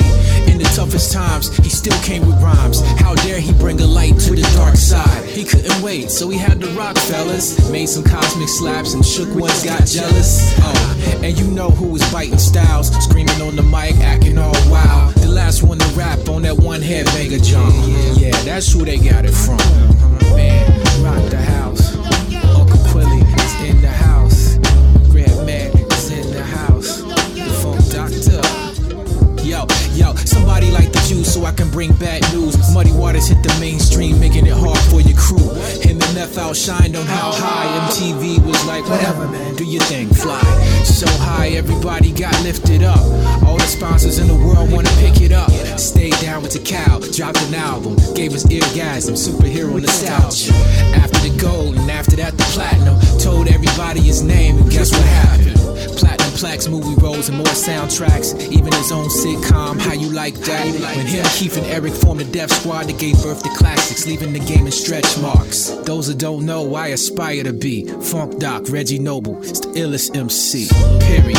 [0.52, 2.82] In the toughest times, he still came with rhymes.
[3.00, 5.24] How dare he bring a light to the dark side?
[5.26, 7.70] He couldn't wait, so he had the rock fellas.
[7.70, 10.54] Made some cosmic slaps and shook ones got jealous.
[10.60, 15.14] Oh, and you know who was biting styles, screaming on the mic, acting all wild.
[15.16, 17.72] The last one to rap on that one headbanger John.
[18.20, 19.58] Yeah, that's who they got it from.
[20.36, 21.93] Man, rock the house
[23.64, 24.58] in the house.
[25.10, 27.02] Grand Mag is in the house.
[27.02, 28.42] The Funk Doctor.
[29.44, 32.56] Yo, yo, somebody like the juice so I can bring bad news.
[32.74, 35.52] Muddy waters hit the mainstream, making it hard for your crew.
[35.90, 36.04] And
[36.54, 40.40] outshined on how high MTV was like, whatever, man, do your thing, fly.
[40.84, 43.02] So high, everybody got lifted up.
[43.44, 45.50] All the sponsors in the world wanna pick it up.
[45.80, 50.54] Stay down with the cow, dropped an album, gave us eargasm, superhero nostalgia.
[50.96, 53.00] After the gold, and after that, the platinum.
[53.20, 55.56] Told everybody his name, and guess what happened?
[55.98, 58.36] Platinum plaques, movie roles, and more soundtracks.
[58.52, 60.66] Even his own sitcom, How You Like That?
[60.98, 64.34] When him, Keith, and Eric formed the Def Squad that gave birth to classics, leaving
[64.34, 65.70] the game in stretch marks.
[65.86, 70.16] Those that don't know, I aspire to be Funk Doc, Reggie Noble, it's the illest
[70.16, 70.68] MC.
[71.06, 71.38] Period.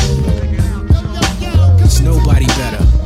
[1.79, 3.04] There's nobody better.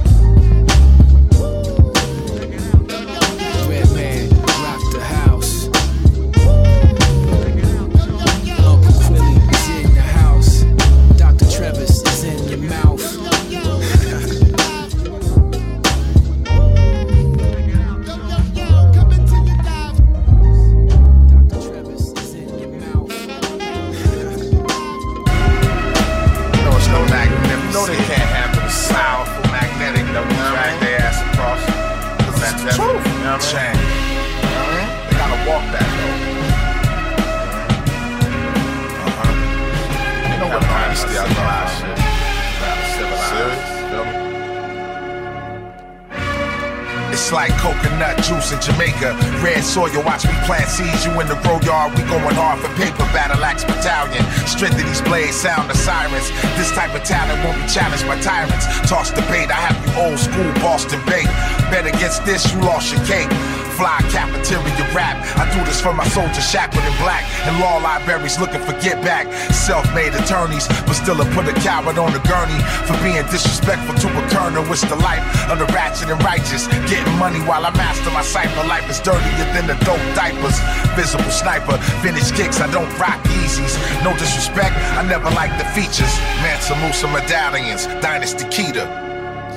[50.79, 51.05] Seeds.
[51.05, 53.03] You in the grow yard, we going hard for paper.
[53.11, 54.23] Battle axe battalion.
[54.47, 56.31] Strength of these blades, sound the sirens.
[56.55, 58.65] This type of talent won't be challenged by tyrants.
[58.87, 61.27] Toss the bait, I have you old school Boston bait.
[61.71, 63.31] Bet against this, you lost your cake.
[63.79, 65.15] Fly cafeteria rap.
[65.39, 68.99] I do this for my soldiers shackled in black and law libraries looking for get
[69.07, 69.31] back.
[69.55, 72.59] Self-made attorneys, but still have put a coward on the gurney
[72.91, 74.67] for being disrespectful to a colonel.
[74.75, 76.67] It's the life of the ratchet and righteous.
[76.91, 78.67] Getting money while I master my cipher.
[78.67, 80.59] Life is dirtier than the dope diapers.
[80.99, 82.59] Visible sniper, vintage kicks.
[82.59, 83.79] I don't rock Yeezys.
[84.03, 86.11] No disrespect, I never like the features.
[86.43, 88.91] Mansa Musa medallions, Dynasty Keita.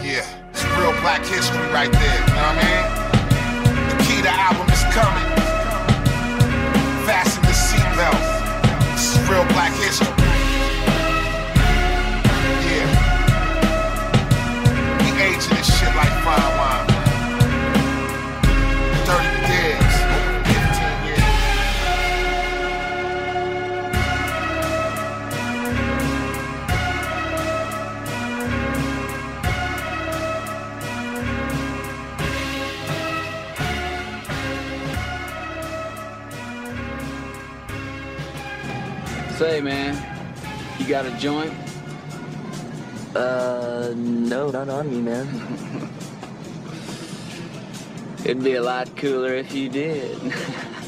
[0.05, 0.21] Yeah,
[0.53, 2.19] it's real black history right there.
[2.21, 3.00] You know what I mean?
[4.21, 5.29] The album is coming.
[7.07, 8.21] Fasten the seatbelt.
[8.93, 10.13] This is real black history.
[12.67, 12.87] Yeah.
[14.99, 16.87] We aging this shit like fine wine.
[19.09, 19.80] 30 days,
[39.41, 39.97] Say, man,
[40.77, 41.51] you got a joint?
[43.15, 45.27] Uh, no, not on me, man.
[48.23, 50.15] It'd be a lot cooler if you did.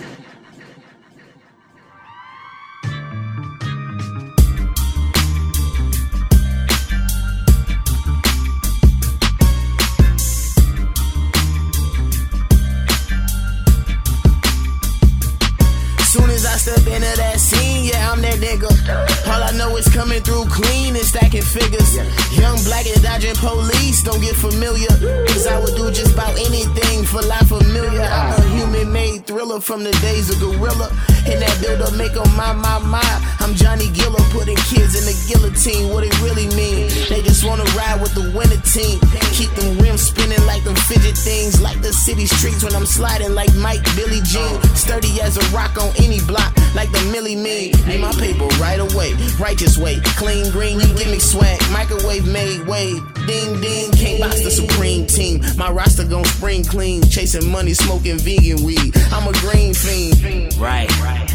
[19.58, 21.95] know it's coming through clean and stacking figures.
[22.38, 24.89] Young black and dodging police, don't get familiar.
[25.28, 28.01] Cause I would do just about anything for life familiar.
[28.01, 30.89] I'm a human made thriller from the days of Gorilla.
[31.26, 33.04] And that build up make 'em my, my, my.
[33.39, 35.89] I'm Johnny Giller, putting kids in the guillotine.
[35.93, 36.89] What it really mean?
[37.10, 38.99] They just wanna ride with the winner team.
[39.32, 41.62] Keep them rims spinning like them fidget things.
[41.62, 44.62] Like the city streets when I'm sliding like Mike Billy Jean.
[44.76, 47.72] Sturdy as a rock on any block, like the Millie Me.
[47.88, 49.14] Need my paper right away,
[49.44, 50.00] righteous way.
[50.16, 51.60] Clean green, you give me swag.
[51.72, 53.02] Microwave made wave.
[53.28, 55.41] Ding ding, can't box the supreme team.
[55.58, 57.04] My roster gon' spring clean.
[57.04, 58.94] Chasing money, smoking vegan weed.
[59.12, 60.56] I'm a green fiend.
[60.58, 60.89] Right.
[61.02, 61.33] Uh.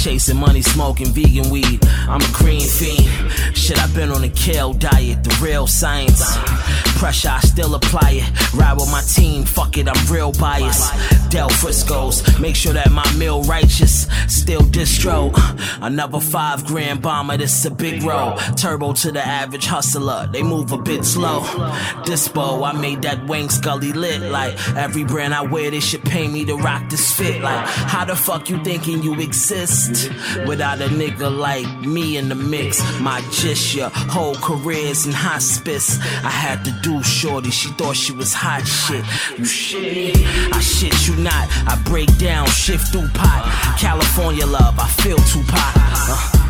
[0.00, 1.78] Chasing money, smoking vegan weed.
[2.08, 3.06] I'm a green fiend.
[3.54, 6.38] Shit, I've been on a kale diet, the real science.
[6.96, 8.54] Pressure, I still apply it.
[8.54, 10.90] Ride with my team, fuck it, I'm real biased.
[11.30, 14.06] Del Frisco's, make sure that my meal righteous.
[14.26, 15.32] Still distro.
[15.82, 18.36] Another five grand bomber, this a big roll.
[18.56, 21.40] Turbo to the average hustler, they move a bit slow.
[22.04, 24.22] Dispo, I made that Wayne Scully lit.
[24.22, 27.42] Like every brand I wear, they should pay me to rock this fit.
[27.42, 29.89] Like, how the fuck you thinking you exist
[30.46, 32.80] without a nigga like me in the mix?
[33.00, 33.78] My just
[34.10, 35.98] whole career's in hospice.
[36.24, 39.04] I had to do shorty, she thought she was hot shit.
[39.38, 40.16] You shit?
[40.52, 41.48] I shit you not.
[41.66, 43.76] I break down, shift through pot.
[43.78, 45.74] California love, I feel Tupac.
[45.76, 46.40] Uh,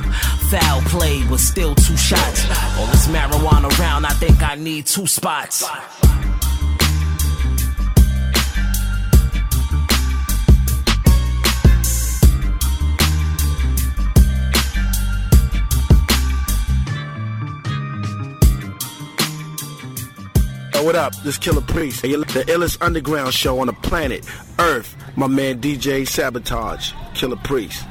[0.51, 2.45] Foul play, but still two shots.
[2.77, 5.65] All this marijuana around, I think I need two spots.
[20.83, 21.15] What up?
[21.17, 22.01] This Killah Priest.
[22.01, 24.25] The illest underground show on the planet,
[24.59, 24.97] Earth.
[25.15, 27.85] My man DJ Sabotage, Killah Priest.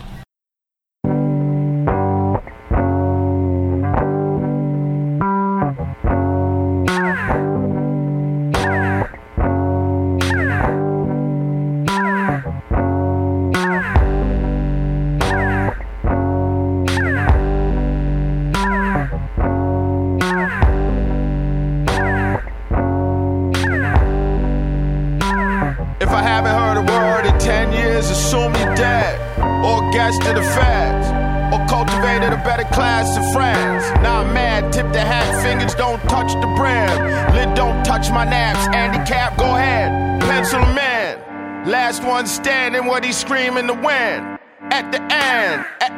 [44.00, 44.40] Win.
[44.72, 45.92] At the end, at,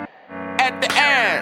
[0.59, 1.41] at the end.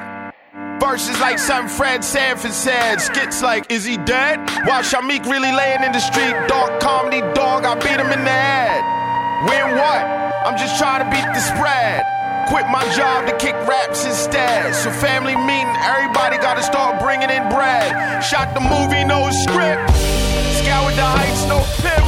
[0.82, 2.99] Verses like some Fred Sanford said.
[2.99, 4.39] Skits like, is he dead?
[4.66, 6.36] While Shamik really laying in the street.
[6.47, 8.82] Dark comedy dog, I beat him in the head.
[9.47, 10.03] Win what?
[10.45, 12.03] I'm just trying to beat the spread.
[12.49, 14.74] Quit my job to kick raps instead.
[14.74, 18.24] So family meeting, everybody gotta start bringing in bread.
[18.24, 19.91] Shot the movie, no script.
[20.60, 21.99] Scoured the heights, no pimp.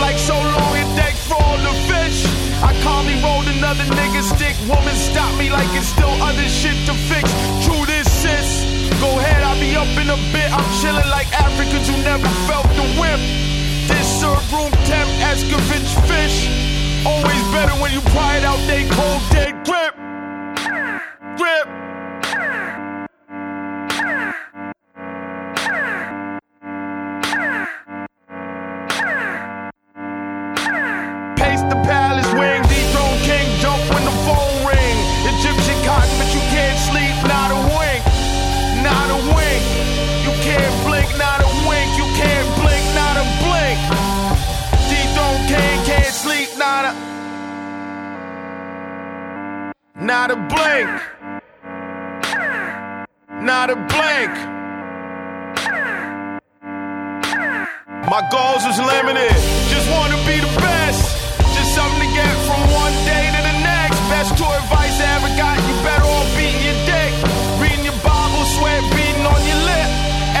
[0.00, 2.24] Like so long it deck for all the fish.
[2.62, 4.54] I calmly rolled another nigga stick.
[4.68, 7.30] Woman stop me like it's still other shit to fix.
[7.64, 8.64] True this sis.
[9.00, 10.50] Go ahead, I'll be up in a bit.
[10.50, 13.20] I'm chilling like Africans who never felt the whip.
[13.86, 16.48] This serve room temp Escovitch fish.
[17.06, 19.94] Always better when you pry it out they cold dead grip.
[21.38, 21.87] Grip.
[50.08, 50.88] Not a blink,
[53.44, 54.32] not a blink.
[58.08, 59.36] My goals was limited.
[59.68, 61.12] Just wanna be the best.
[61.52, 64.00] Just something to get from one day to the next.
[64.08, 65.60] Best tour advice I ever got.
[65.68, 67.12] You better off beating your dick.
[67.60, 69.88] Reading your Bible, sweat beating on your lip.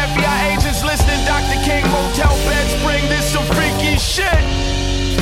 [0.08, 1.20] FBI agents listening.
[1.28, 1.60] Dr.
[1.60, 4.40] King motel beds bring this some freaky shit.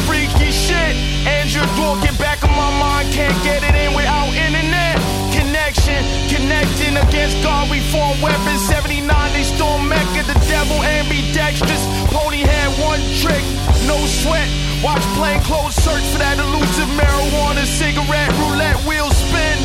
[0.06, 0.94] Freaky shit.
[1.26, 2.35] Andrew Dworkin back in
[2.66, 3.06] my mind.
[3.14, 4.98] Can't get it in without internet
[5.30, 6.02] connection.
[6.26, 8.66] Connecting against God, we form weapons.
[8.66, 10.22] 79, they storm Mecca.
[10.26, 11.82] The devil ambidextrous.
[12.10, 13.44] Pony had one trick,
[13.86, 14.48] no sweat.
[14.82, 18.30] Watch plain clothes search for that elusive marijuana cigarette.
[18.42, 19.56] Roulette wheel spin.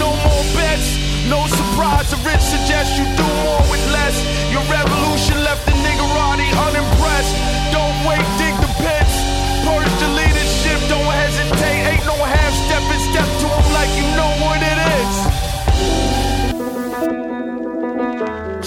[0.00, 0.88] No more bets.
[1.28, 4.14] No surprise, the rich suggest you do more with less.
[4.54, 7.34] Your revolution left the niggerati unimpressed.
[7.74, 8.22] Don't wait,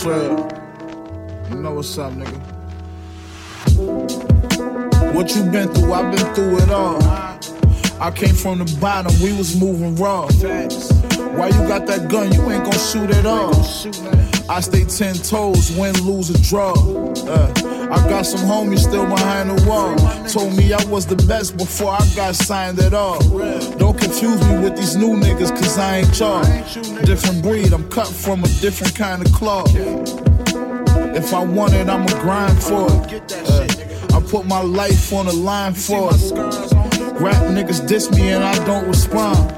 [0.01, 0.29] Trey,
[1.49, 2.39] you know what's up, nigga.
[5.13, 5.91] What you been through?
[5.91, 7.03] I've been through it all.
[7.99, 10.27] I came from the bottom, we was moving raw.
[11.35, 12.31] Why you got that gun?
[12.31, 13.53] You ain't gon' shoot at all.
[14.49, 16.71] I stay ten toes, win, lose, or draw.
[17.27, 17.53] Uh,
[17.91, 19.95] I got some homies still behind the wall.
[20.27, 23.19] Told me I was the best before I got signed at all.
[23.77, 26.43] Don't confuse me with these new niggas, cause I ain't y'all.
[27.03, 29.73] Different breed, I'm cut from a different kind of cloth.
[29.75, 33.33] If I want it, I'ma grind for it.
[33.33, 36.31] Uh, I put my life on the line for it.
[37.19, 39.49] Rap niggas diss me and I don't respond.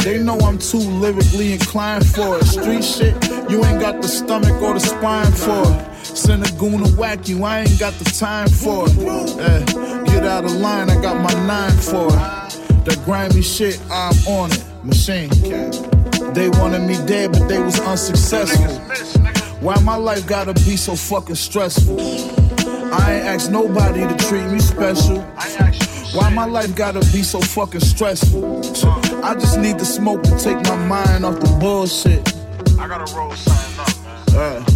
[0.00, 2.44] They know I'm too lyrically inclined for it.
[2.44, 3.14] Street shit,
[3.50, 5.93] you ain't got the stomach or the spine for it.
[6.14, 8.96] Send a goon to whack you, I ain't got the time for it.
[9.40, 12.84] Eh, get out of line, I got my nine for it.
[12.84, 14.64] That grimy shit, I'm on it.
[14.84, 15.30] Machine.
[16.34, 18.78] They wanted me dead, but they was unsuccessful.
[19.60, 21.98] Why my life gotta be so fucking stressful?
[22.00, 25.20] I ain't asked nobody to treat me special.
[26.12, 28.58] Why my life gotta be so fucking stressful?
[29.24, 32.20] I just need the smoke to take my mind off the bullshit.
[32.78, 34.62] I gotta roll something up, man.
[34.62, 34.73] Uh,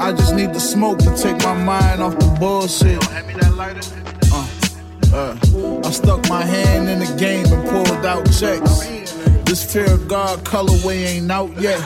[0.00, 3.02] I just need the smoke to take my mind off the bullshit.
[3.04, 3.80] Hand me that lighter.
[5.12, 5.36] Uh,
[5.84, 8.80] I stuck my hand in the game and pulled out checks.
[9.44, 11.80] This fear of God colorway ain't out yet.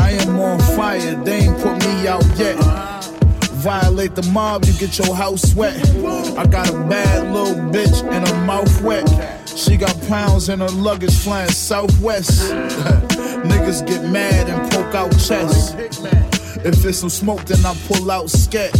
[0.00, 2.56] I am on fire, they ain't put me out yet.
[3.60, 5.76] violate the mob, you get your house wet.
[6.38, 9.06] I got a bad little bitch and her mouth wet.
[9.46, 12.50] She got pounds in her luggage flying southwest.
[13.44, 15.74] Niggas get mad and poke out chests.
[16.64, 18.72] If it's some smoke, then I pull out scat.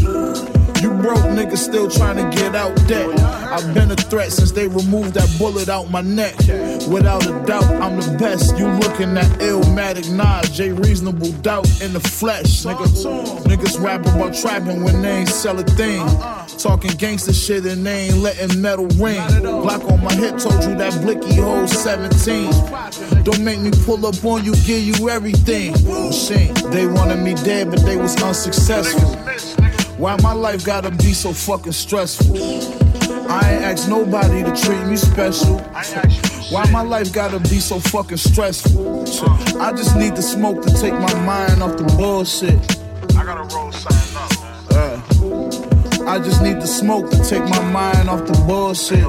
[0.83, 3.09] You broke niggas still trying to get out debt.
[3.21, 6.37] I've been a threat since they removed that bullet out my neck.
[6.89, 8.59] Without a doubt, I'm the best.
[8.59, 12.87] You looking at Illmatic Nas, J Reasonable Doubt in the flesh, nigga.
[13.45, 16.07] Niggas rap about trapping when they ain't sell a thing.
[16.59, 19.23] Talking gangster shit and they ain't letting metal ring.
[19.43, 22.51] Block on my hip told you that blicky holds 17.
[23.25, 25.73] Don't make me pull up on you, give you everything.
[26.71, 29.17] They wanted me dead, but they was unsuccessful.
[29.97, 32.37] Why my life gotta be so fucking stressful?
[33.31, 35.59] I ain't asked nobody to treat me special.
[36.51, 39.03] Why my life gotta be so fucking stressful?
[39.61, 42.59] I just need the smoke to take my mind off the bullshit.
[43.17, 44.33] I gotta roll something up.
[44.73, 49.05] Uh, I just need the smoke to take my mind off the bullshit.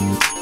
[0.00, 0.39] Yo,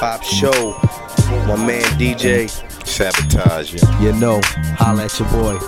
[0.00, 0.78] Hop Show.
[1.48, 2.48] My man DJ.
[2.86, 4.00] Sabotage, yeah.
[4.00, 4.40] You know,
[4.78, 5.58] holla at your boy.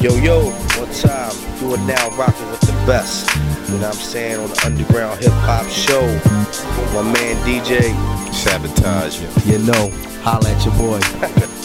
[0.00, 3.28] yo, yo, one time, you are now rocking with the best.
[3.68, 4.38] You know what I'm saying?
[4.38, 6.06] On the Underground Hip Hop Show.
[6.94, 7.92] My man DJ.
[8.32, 9.52] Sabotage, yeah.
[9.52, 9.90] You know,
[10.22, 11.56] holla at your boy.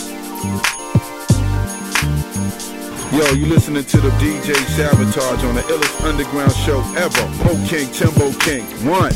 [3.16, 7.24] Yo, you listening to the DJ Sabotage on the illest underground show ever.
[7.46, 8.66] Mo King, Timbo King.
[8.84, 9.16] One.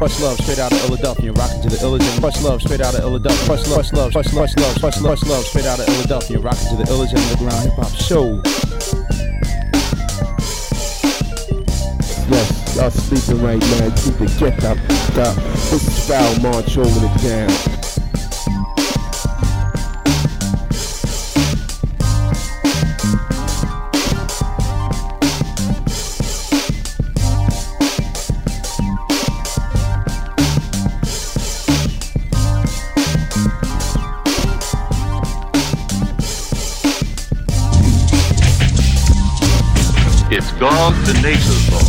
[0.00, 2.22] Much love straight out of Philadelphia, rocking to the Illigen.
[2.22, 3.48] Much love straight out of Philadelphia.
[3.48, 5.84] Much love, much love, much love, much love, much love, much love straight out of
[5.84, 8.40] Philadelphia, rocking to the Illigen Underground Hip Hop Show.
[12.32, 13.92] Yes, y'all sleeping right now.
[14.00, 14.78] Keep the get up.
[15.20, 15.36] up.
[15.68, 17.73] This is Foul March over the town.
[41.24, 41.83] Nature's law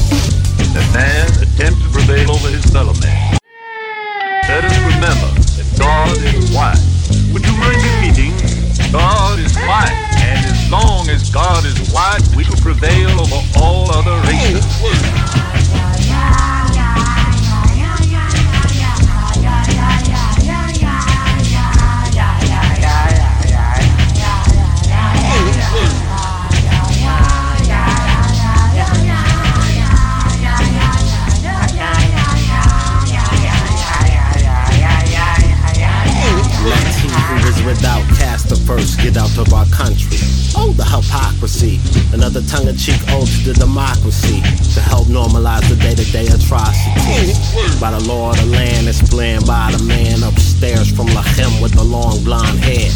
[49.45, 52.89] by the man upstairs from Lachem with the long blonde hair.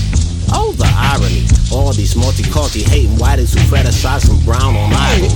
[0.51, 1.45] Oh, the irony.
[1.71, 5.29] All these multi-culti hating whiteys who fetishize some brown on ivory.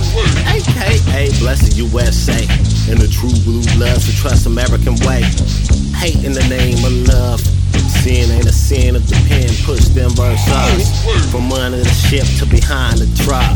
[0.50, 2.42] AKA bless the USA.
[2.90, 5.22] And the true blue loves to trust American way.
[5.94, 7.40] Hate in the name of love.
[8.02, 11.30] Sin ain't a sin if the pen push them verse us.
[11.30, 13.54] From under the ship to behind the truck.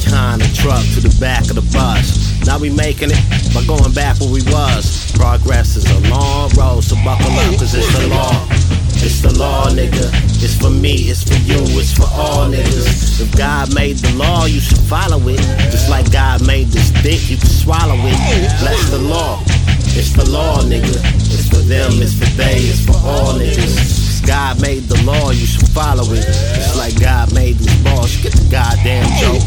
[0.00, 2.15] Behind the truck to the back of the bus.
[2.46, 3.18] Now we making it
[3.52, 5.10] by going back where we was.
[5.18, 8.46] Progress is a long road, so buckle up, cause it's the law.
[9.02, 10.06] It's the law, nigga.
[10.38, 13.20] It's for me, it's for you, it's for all niggas.
[13.20, 15.42] If God made the law, you should follow it.
[15.74, 18.16] Just like God made this dick, you can swallow it.
[18.62, 19.42] Bless the law.
[19.98, 21.02] It's the law, nigga.
[21.34, 24.26] It's for them, it's for they, it's for all niggas.
[24.26, 26.26] God made the law, you should follow it.
[26.54, 29.45] Just like God made balls, you get the goddamn joke.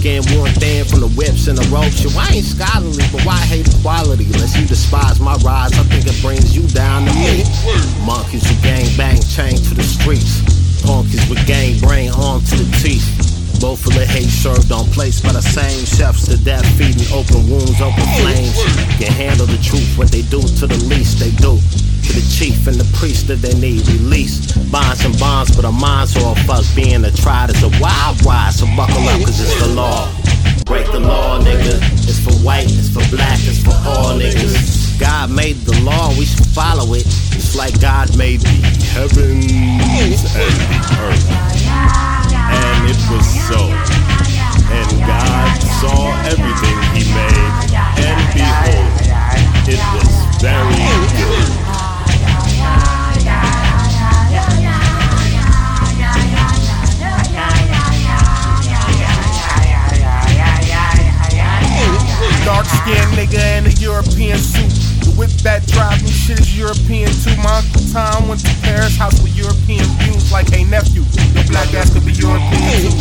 [0.00, 2.00] Skin one thin from the whips and the ropes.
[2.00, 4.24] Yo, I ain't scholarly, but why hate equality?
[4.32, 7.44] Unless you despise my rise, I think it brings you down to me.
[8.08, 10.40] Monkeys who gang bang, chain to the streets.
[10.88, 13.04] Punkies with gang brain, arm to the teeth.
[13.60, 16.24] Both of the hate served on plates by the same chefs.
[16.24, 18.56] The death feeding open wounds, open flames.
[18.96, 21.60] Can handle the truth, what they do to the least they do.
[22.10, 24.58] The chief and the priest that they need released.
[24.72, 26.74] Bonds and bonds, but our minds all fucked.
[26.74, 30.10] Being a tried is a wild ride, so buckle up, cause it's the law.
[30.66, 31.78] Break the law, nigga.
[32.10, 34.98] It's for white, it's for black, it's for all niggas.
[34.98, 37.06] God made the law, we should follow it.
[37.30, 38.58] It's like God made the
[38.90, 39.46] heavens
[40.34, 41.30] and the earth.
[42.34, 43.70] And it was so.
[44.66, 47.70] And God saw everything he made.
[48.02, 48.90] And behold,
[49.70, 50.10] it was
[50.42, 50.74] very
[51.16, 51.59] good.
[62.44, 64.72] Dark skinned nigga in a European suit.
[65.04, 67.36] The whip that drive me shit is European too.
[67.42, 71.04] My uncle Tom went to Paris, house with European views like a nephew.
[71.34, 72.94] Your black ass could be European too.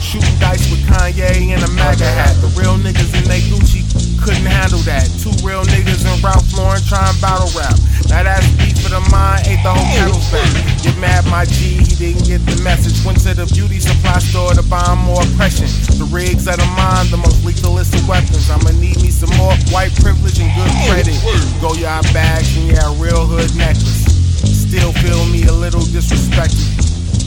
[0.00, 2.34] Shooting dice with Kanye in a MAGA hat.
[2.40, 3.81] The real niggas in they Gucci
[4.22, 5.10] couldn't handle that.
[5.18, 7.74] Two real niggas in Ralph Lauren trying battle rap.
[8.06, 10.46] Now that's beef for the mind, ain't the whole kettle's back.
[10.82, 12.94] Get mad, my G, he didn't get the message.
[13.02, 15.66] Went to the beauty supply store to buy more oppression.
[15.98, 18.46] The rigs of the mind, the most lethal list of weapons.
[18.46, 21.18] I'ma need me some more white privilege and good credit.
[21.58, 24.06] Go yard bags and yeah, real hood necklace.
[24.46, 26.70] Still feel me a little disrespected.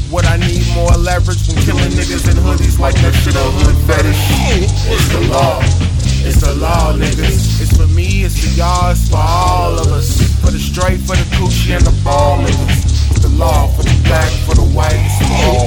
[0.07, 3.75] What I need more leverage when killing niggas in hoodies like that shit a hood
[3.83, 4.21] fetish.
[4.87, 5.59] It's the law.
[6.27, 7.61] It's the law, niggas.
[7.61, 10.17] It's for me, it's for y'all, it's for all of us.
[10.41, 13.11] For the straight, for the coochie, and the ball niggas.
[13.11, 15.64] It's the law for the black, for the white, it's for all.